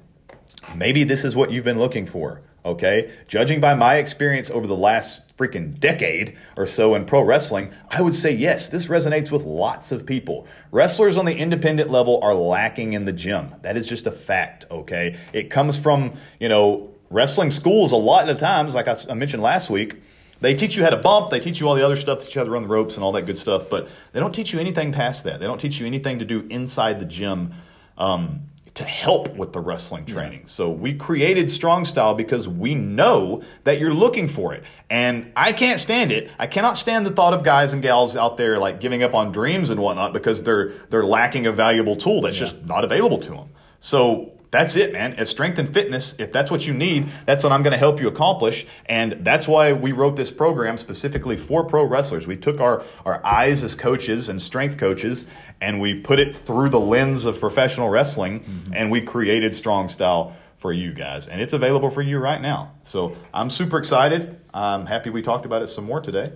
maybe 0.76 1.04
this 1.06 1.24
is 1.24 1.36
what 1.36 1.50
you've 1.50 1.66
been 1.66 1.80
looking 1.80 2.06
for. 2.06 2.44
Okay? 2.64 3.12
Judging 3.28 3.60
by 3.60 3.74
my 3.74 3.96
experience 3.96 4.52
over 4.52 4.68
the 4.68 4.76
last 4.76 5.22
freaking 5.38 5.80
decade 5.80 6.38
or 6.56 6.68
so 6.68 6.94
in 6.94 7.04
pro 7.06 7.24
wrestling, 7.24 7.74
I 7.90 8.02
would 8.02 8.14
say 8.14 8.32
yes, 8.32 8.70
this 8.70 8.86
resonates 8.86 9.32
with 9.32 9.42
lots 9.42 9.92
of 9.92 10.06
people. 10.06 10.46
Wrestlers 10.72 11.18
on 11.18 11.26
the 11.26 11.36
independent 11.36 11.90
level 11.90 12.20
are 12.22 12.36
lacking 12.36 12.94
in 12.94 13.06
the 13.06 13.12
gym. 13.12 13.56
That 13.64 13.76
is 13.76 13.90
just 13.90 14.06
a 14.06 14.12
fact, 14.12 14.66
okay? 14.70 15.18
It 15.34 15.50
comes 15.50 15.76
from, 15.76 16.14
you 16.40 16.48
know, 16.48 16.94
wrestling 17.10 17.50
schools 17.50 17.92
a 17.92 17.96
lot 17.96 18.30
of 18.30 18.36
the 18.36 18.46
times, 18.46 18.76
like 18.76 18.88
I 18.88 19.14
mentioned 19.16 19.42
last 19.42 19.72
week. 19.72 19.96
They 20.40 20.56
teach 20.56 20.76
you 20.76 20.84
how 20.84 20.90
to 20.90 20.98
bump, 20.98 21.32
they 21.32 21.40
teach 21.40 21.60
you 21.60 21.68
all 21.68 21.76
the 21.76 21.86
other 21.86 21.96
stuff, 21.96 22.24
teach 22.24 22.36
you 22.36 22.40
how 22.40 22.46
to 22.46 22.52
run 22.52 22.62
the 22.62 22.68
ropes 22.68 22.96
and 22.96 23.04
all 23.04 23.12
that 23.14 23.24
good 23.24 23.38
stuff, 23.38 23.70
but 23.70 23.90
they 24.12 24.20
don't 24.20 24.34
teach 24.34 24.54
you 24.54 24.60
anything 24.60 24.92
past 24.92 25.24
that. 25.24 25.40
They 25.40 25.48
don't 25.48 25.60
teach 25.60 25.80
you 25.80 25.88
anything 25.88 26.20
to 26.20 26.26
do 26.26 26.46
inside 26.50 27.00
the 27.00 27.06
gym 27.06 27.54
um, 27.98 28.42
to 28.76 28.84
help 28.84 29.36
with 29.36 29.54
the 29.54 29.60
wrestling 29.60 30.06
training. 30.06 30.44
So 30.46 30.70
we 30.70 30.94
created 30.94 31.50
Strong 31.50 31.86
Style 31.86 32.14
because 32.14 32.48
we 32.48 32.76
know 32.76 33.42
that 33.64 33.80
you're 33.80 33.94
looking 33.94 34.28
for 34.28 34.54
it. 34.54 34.64
And 34.92 35.32
I 35.36 35.52
can't 35.52 35.80
stand 35.80 36.12
it. 36.12 36.30
I 36.38 36.46
cannot 36.46 36.78
stand 36.78 37.04
the 37.04 37.10
thought 37.10 37.34
of 37.34 37.44
guys 37.44 37.74
and 37.74 37.82
gals 37.82 38.16
out 38.16 38.38
there 38.38 38.60
like 38.60 38.80
giving 38.80 39.02
up 39.02 39.16
on 39.16 39.32
dreams 39.32 39.72
and 39.72 39.80
whatnot 39.80 40.14
because 40.14 40.44
they're 40.44 40.74
they're 40.92 41.04
lacking 41.04 41.48
a 41.48 41.52
valuable 41.52 41.96
tool 41.96 42.22
that's 42.22 42.38
just 42.38 42.64
not 42.66 42.84
available 42.84 43.18
to 43.18 43.32
them. 43.32 43.50
So 43.80 44.37
that's 44.58 44.76
it, 44.76 44.92
man. 44.92 45.14
At 45.14 45.28
Strength 45.28 45.60
and 45.60 45.72
Fitness, 45.72 46.16
if 46.18 46.32
that's 46.32 46.50
what 46.50 46.66
you 46.66 46.74
need, 46.74 47.12
that's 47.28 47.44
what 47.44 47.54
I'm 47.54 47.62
going 47.62 47.74
to 47.74 47.78
help 47.78 48.02
you 48.02 48.08
accomplish. 48.08 48.66
And 48.88 49.24
that's 49.24 49.48
why 49.48 49.74
we 49.74 49.92
wrote 49.92 50.16
this 50.16 50.32
program 50.32 50.78
specifically 50.78 51.38
for 51.38 51.64
pro 51.64 51.84
wrestlers. 51.84 52.26
We 52.26 52.38
took 52.38 52.60
our, 52.60 52.84
our 53.06 53.24
eyes 53.24 53.64
as 53.64 53.76
coaches 53.76 54.30
and 54.30 54.42
strength 54.42 54.78
coaches 54.78 55.28
and 55.62 55.80
we 55.80 56.00
put 56.00 56.18
it 56.18 56.36
through 56.36 56.70
the 56.70 56.80
lens 56.80 57.26
of 57.26 57.40
professional 57.40 57.90
wrestling 57.90 58.44
and 58.74 58.90
we 58.90 59.02
created 59.02 59.54
Strong 59.54 59.90
Style 59.90 60.36
for 60.58 60.74
you 60.74 60.92
guys. 60.92 61.28
And 61.28 61.40
it's 61.40 61.54
available 61.54 61.92
for 61.92 62.02
you 62.02 62.18
right 62.18 62.42
now. 62.42 62.74
So 62.84 63.16
I'm 63.32 63.52
super 63.52 63.78
excited. 63.78 64.40
I'm 64.56 64.88
happy 64.88 65.12
we 65.12 65.22
talked 65.22 65.46
about 65.46 65.62
it 65.62 65.68
some 65.68 65.86
more 65.86 66.02
today. 66.02 66.32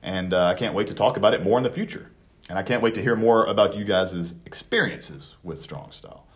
And 0.00 0.32
uh, 0.32 0.46
I 0.46 0.54
can't 0.54 0.74
wait 0.74 0.86
to 0.88 0.94
talk 0.94 1.16
about 1.16 1.34
it 1.34 1.42
more 1.42 1.58
in 1.58 1.64
the 1.64 1.70
future. 1.70 2.10
And 2.48 2.56
I 2.56 2.62
can't 2.62 2.82
wait 2.82 2.94
to 2.94 3.02
hear 3.02 3.16
more 3.16 3.46
about 3.46 3.76
you 3.76 3.84
guys' 3.84 4.34
experiences 4.46 5.34
with 5.42 5.60
Strong 5.60 5.90
Style. 5.90 6.26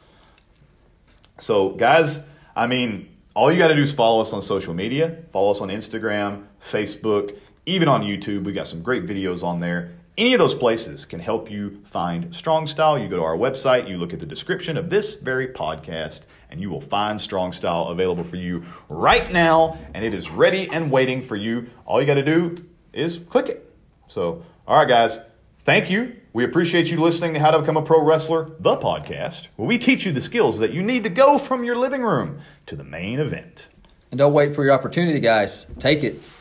So, 1.39 1.71
guys, 1.71 2.21
I 2.57 2.67
mean, 2.67 3.09
all 3.35 3.53
you 3.53 3.59
got 3.59 3.69
to 3.69 3.77
do 3.77 3.83
is 3.83 3.93
follow 3.93 4.21
us 4.21 4.33
on 4.33 4.43
social 4.43 4.75
media. 4.75 5.19
Follow 5.33 5.53
us 5.53 5.61
on 5.61 5.69
Instagram, 5.69 6.47
Facebook, 6.61 7.39
even 7.67 7.87
on 7.87 8.03
YouTube. 8.03 8.45
We 8.45 8.53
got 8.53 8.67
some 8.67 8.83
great 8.83 9.07
videos 9.07 9.45
on 9.45 9.61
there. 9.61 9.93
Any 10.17 10.35
of 10.35 10.41
those 10.41 10.55
places 10.55 11.05
can 11.05 11.21
help 11.21 11.49
you 11.49 11.81
find 11.85 12.35
Strong 12.35 12.67
Style. 12.67 12.99
You 12.99 13.07
go 13.07 13.19
to 13.19 13.23
our 13.23 13.37
website, 13.37 13.89
you 13.89 13.99
look 13.99 14.13
at 14.13 14.19
the 14.19 14.27
description 14.27 14.77
of 14.77 14.91
this 14.91 15.15
very 15.15 15.47
podcast, 15.47 16.23
and 16.51 16.61
you 16.61 16.69
will 16.69 16.81
find 16.81 17.21
Strong 17.21 17.53
Style 17.53 17.85
available 17.85 18.25
for 18.25 18.35
you 18.35 18.65
right 18.89 19.33
now. 19.33 19.79
And 19.95 20.05
it 20.05 20.15
is 20.15 20.29
ready 20.29 20.69
and 20.73 20.91
waiting 20.91 21.23
for 21.23 21.37
you. 21.37 21.71
All 21.87 22.01
you 22.01 22.07
got 22.09 22.15
to 22.15 22.25
do 22.25 22.57
is 22.93 23.19
click 23.19 23.47
it. 23.47 23.73
So, 24.09 24.45
all 24.67 24.79
right, 24.79 24.89
guys, 24.89 25.21
thank 25.61 25.89
you. 25.89 26.17
We 26.39 26.45
appreciate 26.45 26.89
you 26.89 27.01
listening 27.01 27.35
to 27.35 27.41
How 27.41 27.51
to 27.51 27.59
Become 27.59 27.79
a 27.79 27.83
Pro 27.83 28.01
Wrestler, 28.01 28.53
the 28.61 28.77
podcast, 28.77 29.49
where 29.57 29.67
we 29.67 29.77
teach 29.77 30.07
you 30.07 30.13
the 30.13 30.23
skills 30.23 30.61
that 30.61 30.73
you 30.73 30.85
need 30.85 31.03
to 31.03 31.11
go 31.11 31.37
from 31.37 31.65
your 31.65 31.75
living 31.75 32.03
room 32.03 32.43
to 32.67 32.77
the 32.77 32.85
main 32.85 33.19
event. 33.19 33.67
And 34.13 34.19
don't 34.19 34.33
wait 34.33 34.55
for 34.55 34.63
your 34.63 34.73
opportunity, 34.73 35.19
guys. 35.19 35.67
Take 35.81 36.05
it. 36.05 36.38